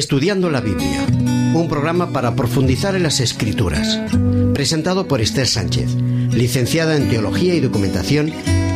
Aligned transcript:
Estudiando 0.00 0.48
la 0.48 0.62
Biblia, 0.62 1.04
un 1.52 1.68
programa 1.68 2.10
para 2.10 2.34
profundizar 2.34 2.96
en 2.96 3.02
las 3.02 3.20
escrituras, 3.20 4.00
presentado 4.54 5.06
por 5.06 5.20
Esther 5.20 5.46
Sánchez, 5.46 5.94
licenciada 6.32 6.96
en 6.96 7.10
Teología 7.10 7.54
y 7.54 7.60
Documentación, 7.60 8.32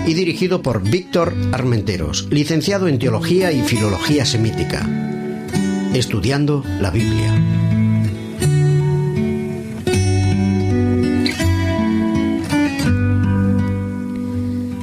y 0.07 0.13
dirigido 0.13 0.61
por 0.61 0.83
Víctor 0.83 1.33
Armenteros, 1.53 2.29
licenciado 2.31 2.89
en 2.89 2.99
Teología 2.99 3.53
y 3.53 3.63
Filología 3.63 4.27
Semítica. 4.27 4.87
Estudiando 5.95 6.63
la 6.79 6.91
Biblia. 6.91 7.33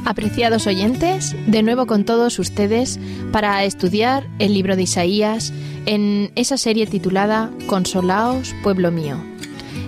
Apreciados 0.04 0.66
oyentes, 0.66 1.36
de 1.46 1.62
nuevo 1.62 1.86
con 1.86 2.04
todos 2.04 2.40
ustedes 2.40 2.98
para 3.30 3.64
estudiar 3.64 4.26
el 4.40 4.52
libro 4.52 4.74
de 4.74 4.82
Isaías 4.82 5.52
en 5.86 6.32
esa 6.36 6.56
serie 6.56 6.86
titulada 6.86 7.50
Consolaos, 7.66 8.54
pueblo 8.62 8.90
mío. 8.90 9.16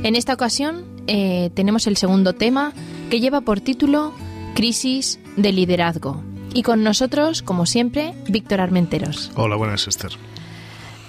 En 0.03 0.17
esta 0.17 0.35
ocasión 0.35 0.85
eh, 1.07 1.51
tenemos 1.55 1.87
el 1.87 1.97
segundo 1.97 2.33
tema 2.33 2.73
que 3.11 3.21
lleva 3.21 3.41
por 3.41 3.61
título 3.61 4.13
Crisis 4.55 5.19
de 5.37 5.53
liderazgo. 5.53 6.23
Y 6.53 6.63
con 6.63 6.85
nosotros, 6.85 7.43
como 7.43 7.67
siempre, 7.67 8.15
Víctor 8.29 8.61
Armenteros. 8.61 9.33
Hola, 9.35 9.57
buenas, 9.57 9.89
Esther. 9.89 10.13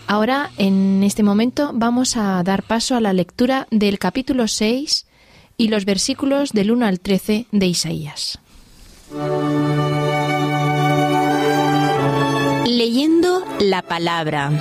Ahora, 0.08 0.52
en 0.58 1.04
este 1.04 1.24
momento, 1.24 1.72
vamos 1.74 2.18
a 2.18 2.42
dar 2.44 2.64
paso 2.64 2.96
a 2.96 3.02
la 3.02 3.14
lectura 3.14 3.68
del 3.72 4.00
capítulo 4.00 4.48
6 4.48 5.06
y 5.58 5.68
los 5.70 5.86
versículos 5.86 6.52
del 6.52 6.72
1 6.72 6.86
al 6.86 7.00
13 7.00 7.48
de 7.52 7.66
Isaías. 7.66 8.40
Leyendo 12.66 13.35
la 13.60 13.82
palabra. 13.82 14.52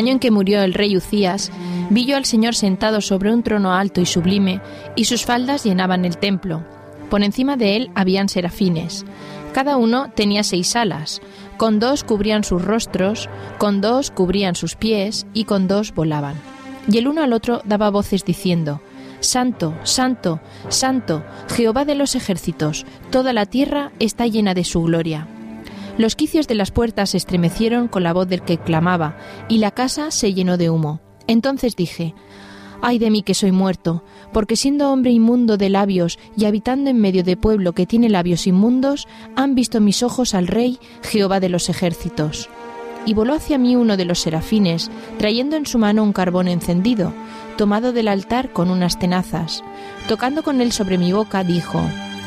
Año 0.00 0.12
en 0.12 0.18
que 0.18 0.30
murió 0.30 0.62
el 0.62 0.72
rey 0.72 0.96
Ucías, 0.96 1.52
vi 1.90 2.06
yo 2.06 2.16
al 2.16 2.24
Señor 2.24 2.54
sentado 2.54 3.02
sobre 3.02 3.32
un 3.32 3.42
trono 3.42 3.74
alto 3.74 4.00
y 4.00 4.06
sublime, 4.06 4.60
y 4.96 5.04
sus 5.04 5.26
faldas 5.26 5.62
llenaban 5.64 6.06
el 6.06 6.16
templo. 6.16 6.64
Por 7.10 7.22
encima 7.22 7.56
de 7.56 7.76
él 7.76 7.90
habían 7.94 8.30
serafines. 8.30 9.04
Cada 9.52 9.76
uno 9.76 10.10
tenía 10.14 10.42
seis 10.42 10.74
alas, 10.74 11.20
con 11.58 11.80
dos 11.80 12.02
cubrían 12.02 12.44
sus 12.44 12.62
rostros, 12.62 13.28
con 13.58 13.82
dos 13.82 14.10
cubrían 14.10 14.54
sus 14.54 14.74
pies, 14.74 15.26
y 15.34 15.44
con 15.44 15.68
dos 15.68 15.92
volaban. 15.94 16.36
Y 16.90 16.96
el 16.96 17.06
uno 17.06 17.22
al 17.22 17.34
otro 17.34 17.60
daba 17.66 17.90
voces 17.90 18.24
diciendo, 18.24 18.80
Santo, 19.20 19.74
Santo, 19.82 20.40
Santo, 20.70 21.22
Jehová 21.54 21.84
de 21.84 21.94
los 21.94 22.14
ejércitos, 22.14 22.86
toda 23.10 23.34
la 23.34 23.44
tierra 23.44 23.92
está 23.98 24.26
llena 24.26 24.54
de 24.54 24.64
su 24.64 24.82
gloria. 24.82 25.28
Los 26.00 26.16
quicios 26.16 26.48
de 26.48 26.54
las 26.54 26.70
puertas 26.70 27.10
se 27.10 27.18
estremecieron 27.18 27.86
con 27.86 28.02
la 28.02 28.14
voz 28.14 28.26
del 28.26 28.40
que 28.40 28.56
clamaba, 28.56 29.18
y 29.50 29.58
la 29.58 29.70
casa 29.70 30.10
se 30.10 30.32
llenó 30.32 30.56
de 30.56 30.70
humo. 30.70 31.02
Entonces 31.26 31.76
dije, 31.76 32.14
Ay 32.80 32.98
de 32.98 33.10
mí 33.10 33.22
que 33.22 33.34
soy 33.34 33.52
muerto, 33.52 34.02
porque 34.32 34.56
siendo 34.56 34.90
hombre 34.90 35.10
inmundo 35.10 35.58
de 35.58 35.68
labios 35.68 36.18
y 36.38 36.46
habitando 36.46 36.88
en 36.88 37.02
medio 37.02 37.22
de 37.22 37.36
pueblo 37.36 37.74
que 37.74 37.84
tiene 37.84 38.08
labios 38.08 38.46
inmundos, 38.46 39.08
han 39.36 39.54
visto 39.54 39.78
mis 39.82 40.02
ojos 40.02 40.32
al 40.32 40.46
Rey, 40.46 40.78
Jehová 41.02 41.38
de 41.38 41.50
los 41.50 41.68
ejércitos. 41.68 42.48
Y 43.04 43.12
voló 43.12 43.34
hacia 43.34 43.58
mí 43.58 43.76
uno 43.76 43.98
de 43.98 44.06
los 44.06 44.20
serafines, 44.20 44.90
trayendo 45.18 45.56
en 45.56 45.66
su 45.66 45.76
mano 45.78 46.02
un 46.02 46.14
carbón 46.14 46.48
encendido, 46.48 47.12
tomado 47.58 47.92
del 47.92 48.08
altar 48.08 48.54
con 48.54 48.70
unas 48.70 48.98
tenazas. 48.98 49.62
Tocando 50.08 50.42
con 50.42 50.62
él 50.62 50.72
sobre 50.72 50.96
mi 50.96 51.12
boca, 51.12 51.44
dijo, 51.44 51.82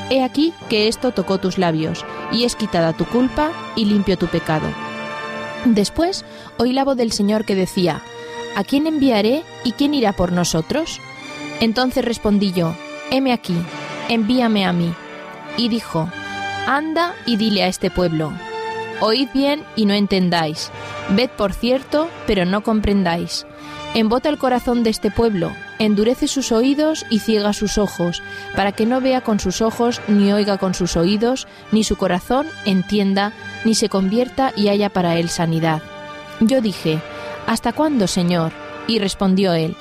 He 0.10 0.24
aquí 0.24 0.54
que 0.70 0.88
esto 0.88 1.12
tocó 1.12 1.38
tus 1.40 1.58
labios, 1.58 2.06
y 2.32 2.44
es 2.44 2.56
quitada 2.56 2.94
tu 2.94 3.06
culpa 3.06 3.52
y 3.76 3.86
limpio 3.86 4.18
tu 4.18 4.28
pecado. 4.28 4.68
Después 5.66 6.26
oí 6.58 6.74
la 6.74 6.84
voz 6.84 6.98
del 6.98 7.12
Señor 7.12 7.46
que 7.46 7.56
decía, 7.56 8.02
¿A 8.56 8.64
quién 8.64 8.86
enviaré 8.86 9.44
y 9.64 9.72
quién 9.72 9.94
irá 9.94 10.14
por 10.14 10.32
nosotros? 10.32 11.00
Entonces 11.60 12.06
respondí 12.06 12.52
yo, 12.52 12.76
heme 13.10 13.32
aquí, 13.32 13.56
envíame 14.10 14.66
a 14.66 14.74
mí. 14.74 14.94
Y 15.58 15.70
dijo, 15.70 16.10
Anda 16.68 17.14
y 17.26 17.38
dile 17.38 17.64
a 17.64 17.68
este 17.68 17.90
pueblo, 17.90 18.34
Oíd 19.00 19.30
bien 19.34 19.64
y 19.76 19.86
no 19.86 19.94
entendáis, 19.94 20.72
ved 21.10 21.30
por 21.30 21.54
cierto, 21.54 22.10
pero 22.28 22.46
no 22.46 22.64
comprendáis. 22.64 23.46
Embota 23.96 24.30
el 24.30 24.40
corazón 24.40 24.82
de 24.82 24.90
este 24.90 25.12
pueblo, 25.12 25.52
endurece 25.78 26.28
sus 26.28 26.52
oídos 26.52 27.06
y 27.12 27.20
ciega 27.20 27.54
sus 27.54 27.78
ojos, 27.78 28.24
para 28.56 28.72
que 28.72 28.88
no 28.88 29.02
vea 29.02 29.22
con 29.22 29.40
sus 29.40 29.62
ojos, 29.62 30.02
ni 30.08 30.34
oiga 30.34 30.58
con 30.58 30.74
sus 30.74 30.98
oídos, 30.98 31.48
ni 31.72 31.84
su 31.84 31.96
corazón 31.96 32.48
entienda, 32.66 33.34
ni 33.66 33.76
se 33.76 33.90
convierta 33.90 34.52
y 34.56 34.70
haya 34.70 34.90
para 34.90 35.18
él 35.18 35.30
sanidad. 35.30 35.84
Yo 36.40 36.60
dije, 36.60 37.02
¿Hasta 37.46 37.72
cuándo, 37.72 38.08
Señor? 38.08 38.52
Y 38.88 38.98
respondió 38.98 39.54
él, 39.54 39.76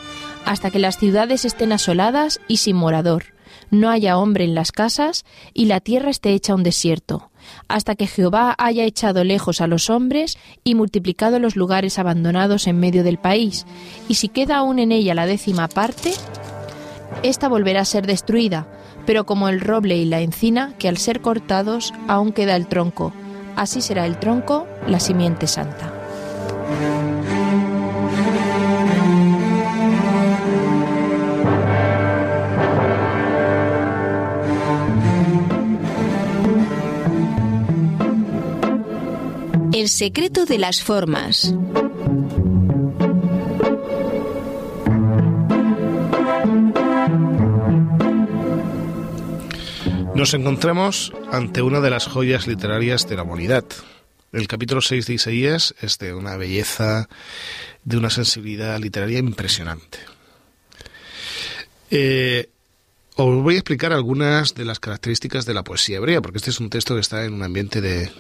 Hasta 0.45 0.71
que 0.71 0.79
las 0.79 0.99
ciudades 0.99 1.47
estén 1.47 1.73
asoladas 1.73 2.39
y 2.49 2.59
sin 2.59 2.77
morador, 2.77 3.33
no 3.71 3.89
haya 3.89 4.19
hombre 4.19 4.45
en 4.45 4.55
las 4.55 4.73
casas, 4.73 5.25
y 5.55 5.65
la 5.65 5.81
tierra 5.81 6.11
esté 6.11 6.35
hecha 6.35 6.55
un 6.55 6.65
desierto, 6.65 7.32
hasta 7.69 7.95
que 7.95 8.07
Jehová 8.07 8.55
haya 8.59 8.85
echado 8.85 9.25
lejos 9.25 9.61
a 9.61 9.67
los 9.67 9.91
hombres 9.91 10.39
y 10.65 10.75
multiplicado 10.75 11.39
los 11.39 11.57
lugares 11.57 11.99
abandonados 11.99 12.67
en 12.67 12.79
medio 12.79 13.05
del 13.05 13.19
país, 13.19 13.67
y 14.09 14.15
si 14.15 14.29
queda 14.29 14.59
aún 14.59 14.79
en 14.79 14.93
ella 14.93 15.15
la 15.15 15.27
décima 15.27 15.69
parte, 15.69 16.13
ésta 17.23 17.49
volverá 17.49 17.81
a 17.81 17.87
ser 17.87 18.07
destruida, 18.07 18.67
pero 19.07 19.25
como 19.25 19.49
el 19.49 19.61
roble 19.61 19.97
y 19.97 20.05
la 20.05 20.21
encina, 20.21 20.75
que 20.79 20.89
al 20.89 20.97
ser 20.97 21.21
cortados 21.21 21.93
aún 22.09 22.33
queda 22.33 22.57
el 22.57 22.67
tronco, 22.67 23.13
así 23.57 23.81
será 23.81 24.07
el 24.07 24.19
tronco, 24.19 24.67
la 24.87 25.01
simiente 25.01 25.47
santa. 25.47 25.93
El 39.83 39.89
secreto 39.89 40.47
de 40.47 40.59
las 40.59 40.81
formas. 40.81 41.53
Nos 50.15 50.35
encontramos 50.35 51.13
ante 51.33 51.63
una 51.63 51.81
de 51.81 51.91
las 51.91 52.07
joyas 52.07 52.47
literarias 52.47 53.09
de 53.09 53.17
la 53.17 53.25
humanidad. 53.25 53.65
El 54.31 54.47
capítulo 54.47 54.81
6 54.83 55.05
de 55.05 55.15
Isaías 55.15 55.75
es 55.81 55.99
de 55.99 56.15
una 56.15 56.37
belleza, 56.37 57.09
de 57.83 57.97
una 57.97 58.11
sensibilidad 58.11 58.79
literaria 58.79 59.19
impresionante. 59.19 59.99
Eh, 61.91 62.51
os 63.17 63.43
voy 63.43 63.57
a 63.57 63.59
explicar 63.59 63.93
algunas 63.93 64.55
de 64.55 64.65
las 64.65 64.79
características 64.79 65.45
de 65.45 65.55
la 65.55 65.65
poesía 65.65 65.97
hebrea, 65.97 66.23
porque 66.23 66.39
este 66.39 66.51
es 66.51 66.61
un 66.61 66.71
texto 66.71 66.95
que 66.95 67.01
está 67.01 67.25
en 67.25 67.35
un 67.35 67.43
ambiente 67.43 67.81
de, 67.81 68.13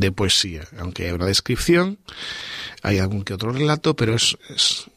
de 0.00 0.12
poesía, 0.12 0.66
aunque 0.78 1.06
hay 1.06 1.12
una 1.12 1.26
descripción, 1.26 1.98
hay 2.82 2.98
algún 2.98 3.24
que 3.24 3.34
otro 3.34 3.52
relato, 3.52 3.94
pero 3.96 4.14
es, 4.14 4.36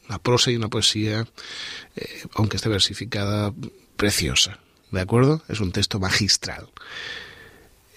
una 0.08 0.18
prosa 0.18 0.50
y 0.50 0.56
una 0.56 0.68
poesía, 0.68 1.26
eh, 1.96 2.22
aunque 2.34 2.56
esté 2.56 2.68
versificada, 2.68 3.52
preciosa. 3.96 4.58
¿De 4.90 5.00
acuerdo? 5.00 5.42
Es 5.48 5.60
un 5.60 5.72
texto 5.72 6.00
magistral. 6.00 6.68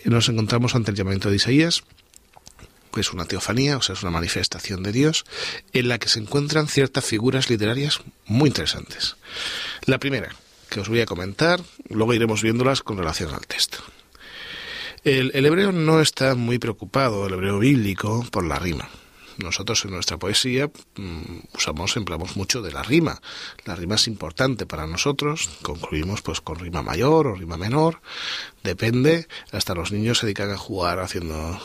Nos 0.05 0.29
encontramos 0.29 0.75
ante 0.75 0.91
el 0.91 0.97
llamamiento 0.97 1.29
de 1.29 1.38
Isaías, 1.38 1.83
que 2.94 3.01
es 3.01 3.11
una 3.11 3.25
teofanía, 3.25 3.77
o 3.77 3.81
sea, 3.81 3.94
es 3.94 4.03
una 4.03 4.11
manifestación 4.11 4.83
de 4.83 4.91
Dios, 4.91 5.25
en 5.71 5.88
la 5.88 5.97
que 5.97 6.09
se 6.09 6.19
encuentran 6.19 6.67
ciertas 6.67 7.03
figuras 7.03 7.50
literarias 7.50 8.01
muy 8.25 8.50
interesantes. 8.50 9.15
La 9.85 9.97
primera, 9.97 10.35
que 10.69 10.79
os 10.79 10.89
voy 10.89 11.01
a 11.01 11.05
comentar, 11.05 11.61
luego 11.89 12.13
iremos 12.13 12.44
viéndolas 12.44 12.83
con 12.83 12.97
relación 12.97 13.33
al 13.33 13.47
texto. 13.47 13.79
El, 15.03 15.31
el, 15.33 15.45
hebreo 15.45 15.71
no 15.71 16.00
está 16.00 16.35
muy 16.35 16.59
preocupado, 16.59 17.27
el 17.27 17.33
hebreo 17.33 17.59
bíblico, 17.59 18.25
por 18.31 18.45
la 18.45 18.57
rima. 18.57 18.89
Nosotros 19.38 19.83
en 19.85 19.91
nuestra 19.91 20.17
poesía 20.17 20.69
mmm, 20.95 21.39
usamos, 21.55 21.95
empleamos 21.97 22.35
mucho 22.35 22.61
de 22.61 22.71
la 22.71 22.83
rima. 22.83 23.21
La 23.65 23.75
rima 23.75 23.95
es 23.95 24.07
importante 24.07 24.65
para 24.65 24.88
nosotros. 24.88 25.50
Concluimos 25.61 26.21
pues 26.21 26.41
con 26.41 26.59
rima 26.59 26.81
mayor 26.81 27.27
o 27.27 27.35
rima 27.35 27.57
menor. 27.57 28.01
Depende. 28.63 29.27
Hasta 29.51 29.73
los 29.73 29.91
niños 29.91 30.19
se 30.19 30.27
dedican 30.27 30.51
a 30.51 30.57
jugar 30.57 31.00
haciendo 31.00 31.59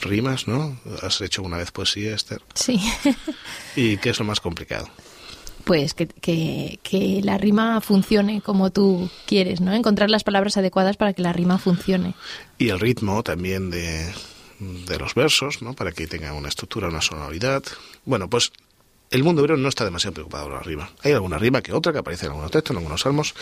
rimas, 0.00 0.46
¿no? 0.46 0.78
¿Has 1.02 1.20
hecho 1.20 1.42
una 1.42 1.56
vez 1.56 1.70
poesía, 1.70 2.14
Esther? 2.14 2.42
Sí. 2.54 2.80
¿Y 3.76 3.96
qué 3.96 4.10
es 4.10 4.18
lo 4.18 4.24
más 4.24 4.40
complicado? 4.40 4.88
Pues 5.68 5.92
que, 5.92 6.06
que, 6.06 6.80
que, 6.82 7.20
la 7.22 7.36
rima 7.36 7.82
funcione 7.82 8.40
como 8.40 8.70
tú 8.70 9.10
quieres, 9.26 9.60
¿no? 9.60 9.74
Encontrar 9.74 10.08
las 10.08 10.24
palabras 10.24 10.56
adecuadas 10.56 10.96
para 10.96 11.12
que 11.12 11.20
la 11.20 11.34
rima 11.34 11.58
funcione. 11.58 12.14
Y 12.56 12.70
el 12.70 12.80
ritmo 12.80 13.22
también 13.22 13.68
de, 13.68 14.10
de 14.60 14.98
los 14.98 15.14
versos, 15.14 15.60
¿no? 15.60 15.74
Para 15.74 15.92
que 15.92 16.06
tenga 16.06 16.32
una 16.32 16.48
estructura, 16.48 16.88
una 16.88 17.02
sonoridad. 17.02 17.62
Bueno, 18.06 18.30
pues 18.30 18.50
el 19.10 19.22
mundo 19.22 19.42
hebreo 19.42 19.58
no 19.58 19.68
está 19.68 19.84
demasiado 19.84 20.14
preocupado 20.14 20.44
por 20.44 20.54
la 20.54 20.62
rima. 20.62 20.90
Hay 21.02 21.12
alguna 21.12 21.36
rima 21.36 21.60
que 21.60 21.74
otra 21.74 21.92
que 21.92 21.98
aparece 21.98 22.24
en 22.24 22.30
algunos 22.32 22.50
textos, 22.50 22.70
en 22.70 22.78
algunos 22.78 23.02
salmos, 23.02 23.34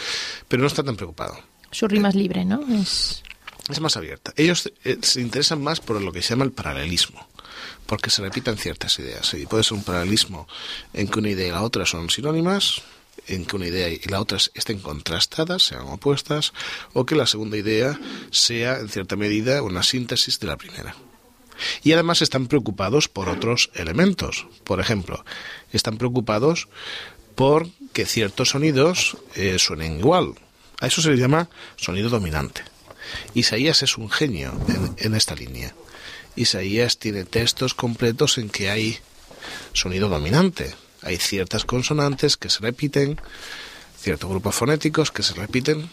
pero 0.48 0.62
no 0.62 0.66
está 0.66 0.82
tan 0.82 0.96
preocupado. 0.96 1.38
Su 1.70 1.86
rima 1.86 2.08
es 2.08 2.16
libre, 2.16 2.44
¿no? 2.44 2.60
Es, 2.74 3.22
es 3.70 3.80
más 3.80 3.96
abierta. 3.96 4.32
Ellos 4.34 4.72
eh, 4.82 4.98
se 5.00 5.20
interesan 5.20 5.62
más 5.62 5.78
por 5.78 6.02
lo 6.02 6.10
que 6.10 6.22
se 6.22 6.30
llama 6.30 6.44
el 6.44 6.50
paralelismo 6.50 7.28
porque 7.86 8.10
se 8.10 8.22
repitan 8.22 8.56
ciertas 8.56 8.98
ideas. 8.98 9.32
Y 9.34 9.46
puede 9.46 9.64
ser 9.64 9.74
un 9.74 9.84
paralelismo 9.84 10.48
en 10.92 11.08
que 11.08 11.18
una 11.18 11.30
idea 11.30 11.48
y 11.48 11.50
la 11.50 11.62
otra 11.62 11.86
son 11.86 12.10
sinónimas, 12.10 12.82
en 13.26 13.44
que 13.46 13.56
una 13.56 13.66
idea 13.66 13.88
y 13.88 14.00
la 14.08 14.20
otra 14.20 14.38
estén 14.54 14.78
contrastadas, 14.80 15.62
sean 15.62 15.86
opuestas, 15.86 16.52
o 16.92 17.06
que 17.06 17.14
la 17.14 17.26
segunda 17.26 17.56
idea 17.56 17.98
sea, 18.30 18.78
en 18.78 18.88
cierta 18.88 19.16
medida, 19.16 19.62
una 19.62 19.82
síntesis 19.82 20.38
de 20.38 20.46
la 20.46 20.56
primera. 20.56 20.94
Y 21.82 21.92
además 21.92 22.22
están 22.22 22.46
preocupados 22.46 23.08
por 23.08 23.28
otros 23.28 23.70
elementos. 23.74 24.46
Por 24.64 24.80
ejemplo, 24.80 25.24
están 25.72 25.96
preocupados 25.96 26.68
por 27.34 27.68
que 27.92 28.06
ciertos 28.06 28.50
sonidos 28.50 29.16
eh, 29.34 29.58
suenen 29.58 29.98
igual. 29.98 30.34
A 30.80 30.86
eso 30.86 31.00
se 31.00 31.10
le 31.10 31.16
llama 31.16 31.48
sonido 31.76 32.10
dominante. 32.10 32.62
Isaías 33.34 33.82
es 33.82 33.96
un 33.96 34.10
genio 34.10 34.52
en 34.98 35.14
esta 35.14 35.34
línea. 35.34 35.74
Isaías 36.36 36.98
tiene 36.98 37.24
textos 37.24 37.74
completos 37.74 38.38
en 38.38 38.50
que 38.50 38.70
hay 38.70 38.98
sonido 39.72 40.08
dominante. 40.08 40.74
Hay 41.02 41.16
ciertas 41.16 41.64
consonantes 41.64 42.36
que 42.36 42.50
se 42.50 42.60
repiten, 42.60 43.20
ciertos 44.00 44.30
grupos 44.30 44.54
fonéticos 44.54 45.10
que 45.10 45.22
se 45.22 45.34
repiten 45.34 45.88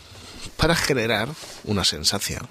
para 0.57 0.75
generar 0.75 1.29
una 1.63 1.83
sensación. 1.83 2.47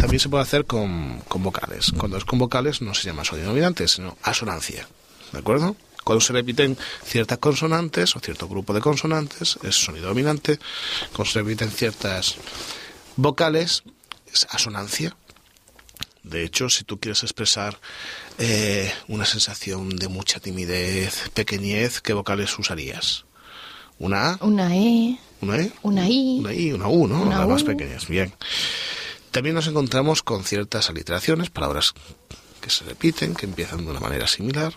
También 0.00 0.20
se 0.20 0.28
puede 0.28 0.42
hacer 0.42 0.64
con, 0.64 1.20
con 1.28 1.42
vocales. 1.42 1.92
Cuando 1.96 2.16
es 2.18 2.24
con 2.24 2.38
vocales 2.38 2.82
no 2.82 2.94
se 2.94 3.04
llama 3.04 3.24
sonido 3.24 3.48
dominante, 3.48 3.88
sino 3.88 4.16
asonancia. 4.22 4.86
¿De 5.32 5.38
acuerdo? 5.38 5.76
Cuando 6.04 6.20
se 6.20 6.32
repiten 6.32 6.78
ciertas 7.04 7.38
consonantes 7.38 8.16
o 8.16 8.20
cierto 8.20 8.48
grupo 8.48 8.72
de 8.72 8.80
consonantes 8.80 9.58
es 9.62 9.74
sonido 9.74 10.08
dominante. 10.08 10.58
Cuando 11.12 11.30
se 11.30 11.40
repiten 11.40 11.70
ciertas 11.70 12.36
vocales 13.16 13.82
es 14.32 14.46
asonancia. 14.50 15.14
De 16.22 16.44
hecho, 16.44 16.68
si 16.68 16.84
tú 16.84 16.98
quieres 16.98 17.22
expresar 17.22 17.80
eh, 18.38 18.92
una 19.08 19.24
sensación 19.24 19.90
de 19.96 20.08
mucha 20.08 20.40
timidez, 20.40 21.30
pequeñez, 21.34 22.00
¿qué 22.00 22.12
vocales 22.12 22.58
usarías? 22.58 23.24
¿Una 23.98 24.32
A? 24.32 24.38
Una 24.40 24.76
E. 24.76 25.18
¿Una 25.40 25.60
E? 25.60 25.72
Una 25.82 26.08
I. 26.08 26.38
Una 26.40 26.52
I, 26.52 26.72
una 26.72 26.88
U, 26.88 27.08
¿no? 27.08 27.22
Una 27.22 27.38
Las 27.38 27.48
más 27.48 27.62
pequeñas. 27.64 28.08
Bien. 28.08 28.32
También 29.30 29.54
nos 29.54 29.66
encontramos 29.66 30.22
con 30.22 30.44
ciertas 30.44 30.90
aliteraciones, 30.90 31.50
palabras 31.50 31.94
que 32.60 32.70
se 32.70 32.84
repiten, 32.84 33.34
que 33.34 33.46
empiezan 33.46 33.84
de 33.84 33.90
una 33.90 34.00
manera 34.00 34.26
similar. 34.26 34.74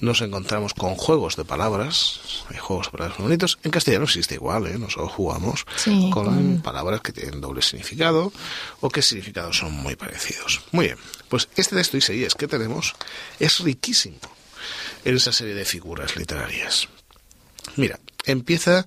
Nos 0.00 0.20
encontramos 0.20 0.74
con 0.74 0.94
juegos 0.94 1.36
de 1.36 1.44
palabras, 1.44 2.20
hay 2.50 2.58
juegos 2.58 2.86
de 2.86 2.92
palabras 2.92 3.18
muy 3.18 3.28
bonitos. 3.28 3.58
En 3.64 3.70
castellano 3.70 4.04
existe 4.04 4.34
igual, 4.34 4.66
¿eh? 4.66 4.78
Nosotros 4.78 5.12
jugamos 5.12 5.64
Sí, 5.76 6.10
con, 6.12 6.26
con- 6.26 6.60
palabras 6.62 7.00
que 7.00 7.12
tienen 7.12 7.40
doble 7.40 7.62
significado 7.62 8.32
o 8.80 8.88
que 8.90 9.02
significados 9.02 9.58
son 9.58 9.72
muy 9.72 9.96
parecidos. 9.96 10.60
Muy 10.72 10.86
bien, 10.86 10.98
pues 11.28 11.48
este 11.56 11.74
texto 11.76 11.96
Isaías 11.96 12.34
que 12.34 12.46
tenemos 12.46 12.94
es 13.40 13.58
riquísimo 13.60 14.18
en 15.04 15.16
esa 15.16 15.32
serie 15.32 15.54
de 15.54 15.64
figuras 15.64 16.16
literarias. 16.16 16.88
Mira, 17.76 17.98
empieza 18.24 18.86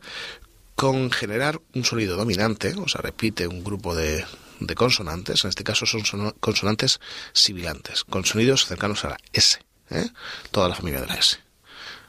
con 0.75 1.11
generar 1.11 1.59
un 1.73 1.83
sonido 1.83 2.15
dominante, 2.15 2.73
o 2.77 2.87
sea, 2.87 3.01
repite 3.01 3.47
un 3.47 3.63
grupo 3.63 3.95
de, 3.95 4.25
de 4.59 4.75
consonantes, 4.75 5.43
en 5.43 5.49
este 5.49 5.63
caso 5.63 5.85
son 5.85 6.03
consonantes 6.39 6.99
sibilantes, 7.33 8.03
con 8.03 8.25
sonidos 8.25 8.65
cercanos 8.65 9.03
a 9.05 9.09
la 9.09 9.17
S, 9.33 9.59
¿eh? 9.91 10.09
toda 10.51 10.69
la 10.69 10.75
familia 10.75 11.01
de 11.01 11.07
la 11.07 11.15
S. 11.15 11.37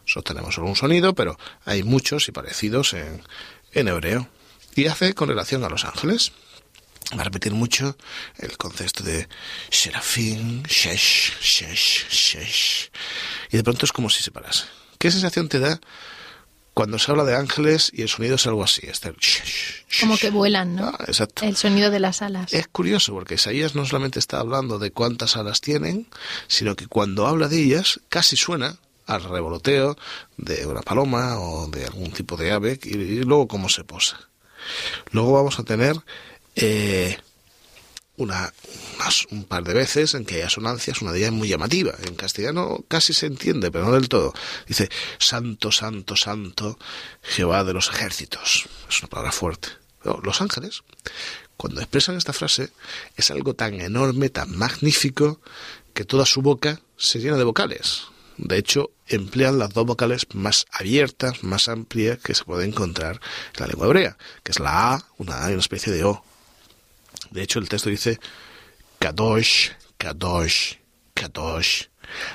Nosotros 0.06 0.54
solo 0.54 0.66
un 0.66 0.76
sonido, 0.76 1.14
pero 1.14 1.38
hay 1.64 1.82
muchos 1.82 2.28
y 2.28 2.32
parecidos 2.32 2.92
en, 2.94 3.22
en 3.72 3.88
hebreo. 3.88 4.28
Y 4.74 4.86
hace 4.86 5.14
con 5.14 5.28
relación 5.28 5.64
a 5.64 5.68
los 5.68 5.84
ángeles. 5.84 6.32
Va 7.16 7.20
a 7.20 7.24
repetir 7.24 7.52
mucho 7.52 7.96
el 8.38 8.56
concepto 8.56 9.04
de 9.04 9.28
Serafín, 9.70 10.62
Shesh, 10.62 11.38
Shesh, 11.40 12.08
Shesh. 12.08 12.90
Y 13.50 13.56
de 13.56 13.62
pronto 13.62 13.84
es 13.84 13.92
como 13.92 14.08
si 14.08 14.22
se 14.22 14.30
parase. 14.30 14.64
¿Qué 14.98 15.10
sensación 15.10 15.48
te 15.48 15.58
da 15.58 15.80
cuando 16.74 16.98
se 16.98 17.10
habla 17.10 17.24
de 17.24 17.34
ángeles 17.36 17.90
y 17.94 18.02
el 18.02 18.08
sonido 18.08 18.36
es 18.36 18.46
algo 18.46 18.64
así? 18.64 18.82
Este 18.86 19.12
shesh, 19.18 19.84
shesh. 19.88 20.00
Como 20.00 20.16
que 20.16 20.30
vuelan, 20.30 20.76
¿no? 20.76 20.86
Ah, 20.88 21.04
exacto. 21.06 21.44
El 21.44 21.56
sonido 21.56 21.90
de 21.90 22.00
las 22.00 22.22
alas. 22.22 22.52
Es 22.52 22.66
curioso 22.68 23.12
porque 23.12 23.34
Isaías 23.34 23.74
no 23.74 23.84
solamente 23.84 24.18
está 24.18 24.40
hablando 24.40 24.78
de 24.78 24.90
cuántas 24.90 25.36
alas 25.36 25.60
tienen, 25.60 26.06
sino 26.48 26.76
que 26.76 26.86
cuando 26.86 27.26
habla 27.26 27.48
de 27.48 27.62
ellas 27.62 28.00
casi 28.08 28.36
suena 28.36 28.78
al 29.06 29.24
revoloteo 29.24 29.96
de 30.36 30.66
una 30.66 30.80
paloma 30.82 31.38
o 31.38 31.66
de 31.68 31.84
algún 31.84 32.12
tipo 32.12 32.36
de 32.36 32.52
ave 32.52 32.78
y, 32.82 32.96
y 32.96 33.22
luego 33.22 33.48
cómo 33.48 33.68
se 33.68 33.84
posa. 33.84 34.28
Luego 35.10 35.32
vamos 35.32 35.58
a 35.58 35.64
tener 35.64 35.96
eh, 36.56 37.18
una, 38.16 38.52
unas- 38.96 39.26
un 39.30 39.44
par 39.44 39.64
de 39.64 39.74
veces 39.74 40.14
en 40.14 40.24
que 40.24 40.36
hay 40.36 40.42
asonancias, 40.42 41.00
una 41.02 41.12
de 41.12 41.18
ellas 41.20 41.32
muy 41.32 41.48
llamativa. 41.48 41.94
En 42.06 42.14
castellano 42.14 42.84
casi 42.88 43.12
se 43.12 43.26
entiende, 43.26 43.70
pero 43.70 43.86
no 43.86 43.92
del 43.92 44.08
todo. 44.08 44.32
Dice, 44.66 44.88
Santo, 45.18 45.72
Santo, 45.72 46.16
Santo, 46.16 46.78
Jehová 47.22 47.64
de 47.64 47.72
los 47.72 47.88
ejércitos. 47.88 48.66
Es 48.88 49.00
una 49.00 49.08
palabra 49.08 49.32
fuerte. 49.32 49.68
Los 50.24 50.40
ángeles, 50.40 50.82
cuando 51.56 51.80
expresan 51.80 52.16
esta 52.16 52.32
frase, 52.32 52.70
es 53.16 53.30
algo 53.30 53.54
tan 53.54 53.80
enorme, 53.80 54.30
tan 54.30 54.56
magnífico, 54.56 55.40
que 55.94 56.04
toda 56.04 56.26
su 56.26 56.42
boca 56.42 56.80
se 56.96 57.18
llena 57.20 57.36
de 57.36 57.44
vocales. 57.44 58.02
De 58.38 58.56
hecho, 58.56 58.90
emplean 59.06 59.58
las 59.58 59.72
dos 59.74 59.86
vocales 59.86 60.26
más 60.32 60.66
abiertas, 60.72 61.44
más 61.44 61.68
amplias 61.68 62.18
que 62.18 62.34
se 62.34 62.44
puede 62.44 62.64
encontrar 62.64 63.20
en 63.54 63.60
la 63.60 63.66
lengua 63.68 63.86
hebrea, 63.86 64.16
que 64.42 64.52
es 64.52 64.58
la 64.58 64.94
A, 64.94 65.06
una 65.18 65.44
A 65.44 65.50
y 65.50 65.52
una 65.52 65.60
especie 65.60 65.92
de 65.92 66.02
O. 66.04 66.24
De 67.32 67.42
hecho, 67.42 67.58
el 67.58 67.68
texto 67.68 67.88
dice 67.90 68.18
Kadosh, 68.98 69.70
Kadosh, 69.98 70.74
Kadosh, 71.14 71.84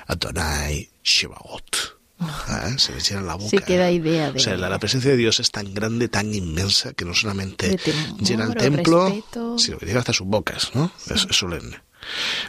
Adonai 0.07 0.89
Shebaot. 1.03 1.97
Ah, 2.19 2.71
Se 2.79 2.93
les 2.93 3.07
llena 3.07 3.21
la 3.21 3.35
boca. 3.35 3.49
Se 3.49 3.59
queda 3.61 3.91
idea 3.91 4.31
de- 4.31 4.39
O 4.39 4.41
sea, 4.41 4.57
la, 4.57 4.69
la 4.69 4.79
presencia 4.79 5.11
de 5.11 5.17
Dios 5.17 5.39
es 5.39 5.51
tan 5.51 5.71
grande, 5.75 6.07
tan 6.07 6.33
inmensa, 6.33 6.93
que 6.93 7.05
no 7.05 7.13
solamente 7.13 7.77
temor, 7.77 8.19
llena 8.19 8.45
el 8.45 8.55
templo, 8.55 9.05
respeto. 9.07 9.59
sino 9.59 9.77
que 9.77 9.85
llega 9.85 9.99
hasta 9.99 10.13
sus 10.13 10.25
bocas, 10.25 10.71
¿no? 10.73 10.91
Es, 11.13 11.27
es 11.29 11.35
solemne. 11.37 11.79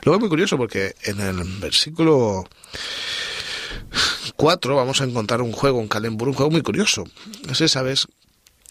Luego 0.05 0.17
es 0.17 0.21
muy 0.21 0.29
curioso 0.31 0.57
porque 0.57 0.95
en 1.05 1.21
el 1.21 1.43
versículo 1.59 2.49
4 4.37 4.77
vamos 4.77 5.01
a 5.01 5.05
encontrar 5.05 5.43
un 5.43 5.53
juego, 5.53 5.79
un 5.79 5.89
calembur, 5.89 6.29
un 6.29 6.35
juego 6.35 6.51
muy 6.51 6.63
curioso. 6.63 7.05
No 7.47 7.55
sé, 7.55 7.69
sabes 7.69 8.07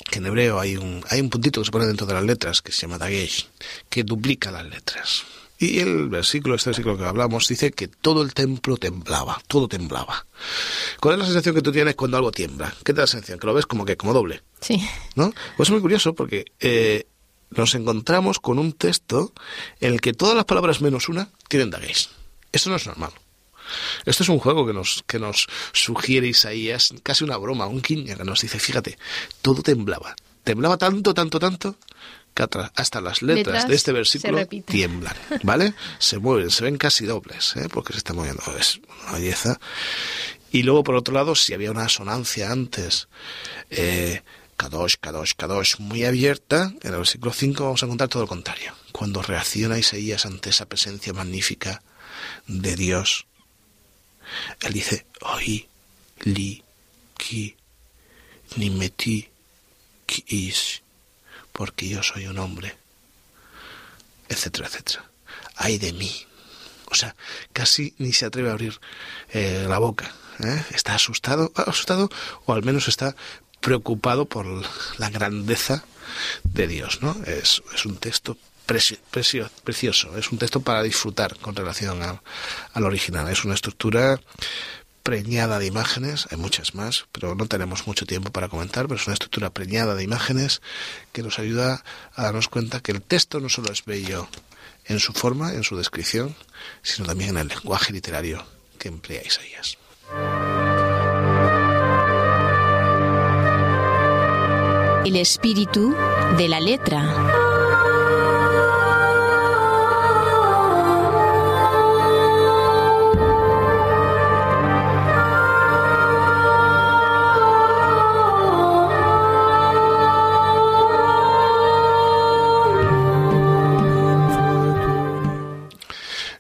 que 0.10 0.20
en 0.20 0.26
hebreo 0.26 0.60
hay 0.60 0.78
un, 0.78 1.04
hay 1.10 1.22
un 1.22 1.30
puntito 1.30 1.62
que 1.62 1.66
se 1.66 1.72
pone 1.72 1.86
dentro 1.86 2.08
de 2.08 2.14
las 2.14 2.24
letras 2.24 2.62
que 2.62 2.72
se 2.72 2.82
llama 2.82 2.98
dagesh, 2.98 3.48
que 3.90 4.04
duplica 4.04 4.52
las 4.52 4.66
letras. 4.66 5.26
Y 5.60 5.80
el 5.80 6.08
versículo, 6.10 6.56
este 6.56 6.70
versículo 6.70 6.98
que 6.98 7.06
hablamos, 7.06 7.48
dice 7.48 7.72
que 7.72 7.88
todo 7.88 8.22
el 8.22 8.34
templo 8.34 8.78
temblaba, 8.78 9.42
todo 9.48 9.68
temblaba. 9.68 10.28
¿Cuál 11.00 11.16
es 11.16 11.20
la 11.20 11.26
sensación 11.26 11.56
que 11.56 11.64
tú 11.64 11.72
tienes 11.72 11.96
cuando 11.96 12.18
algo 12.18 12.32
tiembla? 12.32 12.74
¿Qué 12.84 12.94
te 12.94 12.98
da 12.98 13.04
la 13.04 13.08
sensación? 13.08 13.40
Que 13.40 13.48
lo 13.48 13.54
ves 13.56 13.66
como 13.66 13.84
que, 13.84 13.98
como 13.98 14.14
doble. 14.14 14.44
Sí. 14.62 14.88
¿no? 15.16 15.34
Pues 15.56 15.70
es 15.70 15.72
muy 15.72 15.82
curioso 15.82 16.14
porque 16.14 16.46
eh, 16.60 17.08
nos 17.50 17.74
encontramos 17.74 18.40
con 18.40 18.60
un 18.60 18.74
texto 18.74 19.34
en 19.80 19.94
el 19.94 20.02
que 20.02 20.14
todas 20.14 20.36
las 20.36 20.46
palabras 20.46 20.80
menos 20.82 21.10
una 21.10 21.30
tienen 21.50 21.72
dagues. 21.72 22.10
Esto 22.52 22.70
no 22.70 22.76
es 22.76 22.86
normal. 22.86 23.12
Esto 24.06 24.24
es 24.24 24.30
un 24.30 24.40
juego 24.40 24.66
que 24.66 24.74
nos, 24.74 25.04
que 25.08 25.20
nos 25.20 25.48
sugiere 25.74 26.28
Isaías, 26.28 26.94
casi 27.04 27.24
una 27.24 27.38
broma, 27.38 27.68
un 27.68 27.82
quiña 27.82 28.16
que 28.16 28.24
nos 28.24 28.42
dice, 28.42 28.60
fíjate, 28.60 28.98
todo 29.42 29.62
temblaba. 29.62 30.16
Temblaba 30.44 30.78
tanto, 30.78 31.14
tanto, 31.14 31.40
tanto, 31.40 31.76
que 32.34 32.44
hasta 32.76 33.02
las 33.02 33.22
letras, 33.22 33.46
Letras 33.46 33.68
de 33.68 33.76
este 33.76 33.92
versículo 33.92 34.46
tiemblan, 34.46 35.16
¿vale? 35.44 35.74
Se 36.00 36.20
mueven, 36.20 36.52
se 36.52 36.64
ven 36.64 36.78
casi 36.78 37.06
dobles, 37.06 37.56
¿eh? 37.56 37.68
porque 37.72 37.94
se 37.94 37.98
está 38.00 38.14
moviendo. 38.14 38.44
Es 38.58 38.80
una 39.04 39.14
belleza. 39.14 39.60
Y 40.52 40.64
luego, 40.64 40.84
por 40.84 40.96
otro 40.96 41.14
lado, 41.14 41.36
si 41.36 41.54
había 41.54 41.72
una 41.72 41.86
asonancia 41.86 42.52
antes, 42.52 43.10
eh, 43.70 44.22
Kadosh, 44.56 44.96
Kadosh, 45.00 45.34
Kadosh, 45.36 45.80
muy 45.80 46.06
abierta, 46.06 46.74
en 46.82 46.92
el 46.94 46.98
versículo 46.98 47.32
5 47.32 47.64
vamos 47.64 47.84
a 47.84 47.86
encontrar 47.86 48.10
todo 48.10 48.24
lo 48.24 48.28
contrario. 48.28 48.74
Cuando 48.92 49.22
reacciona 49.22 49.78
Isaías 49.78 50.26
ante 50.26 50.50
esa 50.50 50.68
presencia 50.68 51.14
magnífica 51.14 51.84
de 52.48 52.76
Dios, 52.76 53.27
él 54.62 54.74
dice, 54.74 55.06
Oi, 55.22 55.68
li, 56.26 56.64
ki, 57.18 57.56
nimeti, 58.58 59.30
ki 60.06 60.24
is, 60.28 60.82
porque 61.52 61.90
yo 61.90 62.04
soy 62.04 62.28
un 62.28 62.40
hombre, 62.40 62.78
etcétera, 64.30 64.68
etcétera. 64.68 65.04
Ay 65.56 65.78
de 65.78 65.92
mí. 65.94 66.26
O 66.90 66.96
sea, 66.96 67.16
casi 67.52 67.94
ni 67.98 68.14
se 68.14 68.26
atreve 68.26 68.50
a 68.50 68.54
abrir 68.54 68.80
eh, 69.32 69.66
la 69.68 69.78
boca 69.78 70.14
¿eh? 70.40 70.64
está 70.72 70.96
asustado, 70.96 71.52
asustado 71.56 72.10
o 72.46 72.54
al 72.54 72.64
menos 72.64 72.88
está 72.88 73.16
preocupado 73.60 74.26
por 74.26 74.46
la 74.98 75.10
grandeza 75.10 75.84
de 76.44 76.68
Dios, 76.68 77.02
¿no? 77.02 77.16
Es, 77.26 77.62
es 77.74 77.86
un 77.86 77.98
texto 77.98 78.38
precioso, 78.68 80.18
es 80.18 80.32
un 80.32 80.38
texto 80.38 80.60
para 80.60 80.84
disfrutar 80.84 81.38
con 81.38 81.56
relación 81.56 82.00
al 82.02 82.84
original. 82.84 83.30
Es 83.30 83.44
una 83.46 83.56
estructura 83.56 84.20
preñada 85.08 85.58
de 85.58 85.66
imágenes, 85.66 86.28
hay 86.32 86.38
muchas 86.38 86.76
más, 86.76 87.06
pero 87.14 87.34
no 87.34 87.48
tenemos 87.48 87.88
mucho 87.88 88.06
tiempo 88.06 88.30
para 88.32 88.50
comentar, 88.50 88.88
pero 88.88 89.00
es 89.00 89.08
una 89.08 89.14
estructura 89.14 89.50
preñada 89.52 89.96
de 89.96 90.04
imágenes 90.04 90.62
que 91.14 91.24
nos 91.24 91.40
ayuda 91.40 91.82
a 92.14 92.24
darnos 92.24 92.50
cuenta 92.50 92.82
que 92.82 92.92
el 92.92 93.02
texto 93.02 93.40
no 93.40 93.48
solo 93.48 93.72
es 93.72 93.86
bello 93.86 94.28
en 94.84 95.00
su 95.00 95.14
forma, 95.14 95.54
en 95.54 95.64
su 95.64 95.78
descripción, 95.78 96.36
sino 96.82 97.08
también 97.08 97.32
en 97.32 97.38
el 97.38 97.48
lenguaje 97.48 97.94
literario 97.94 98.46
que 98.78 98.90
emplea 98.90 99.22
Isaías. 99.26 99.78
El 105.06 105.16
espíritu 105.16 105.96
de 106.38 106.50
la 106.50 106.60
letra. 106.60 107.37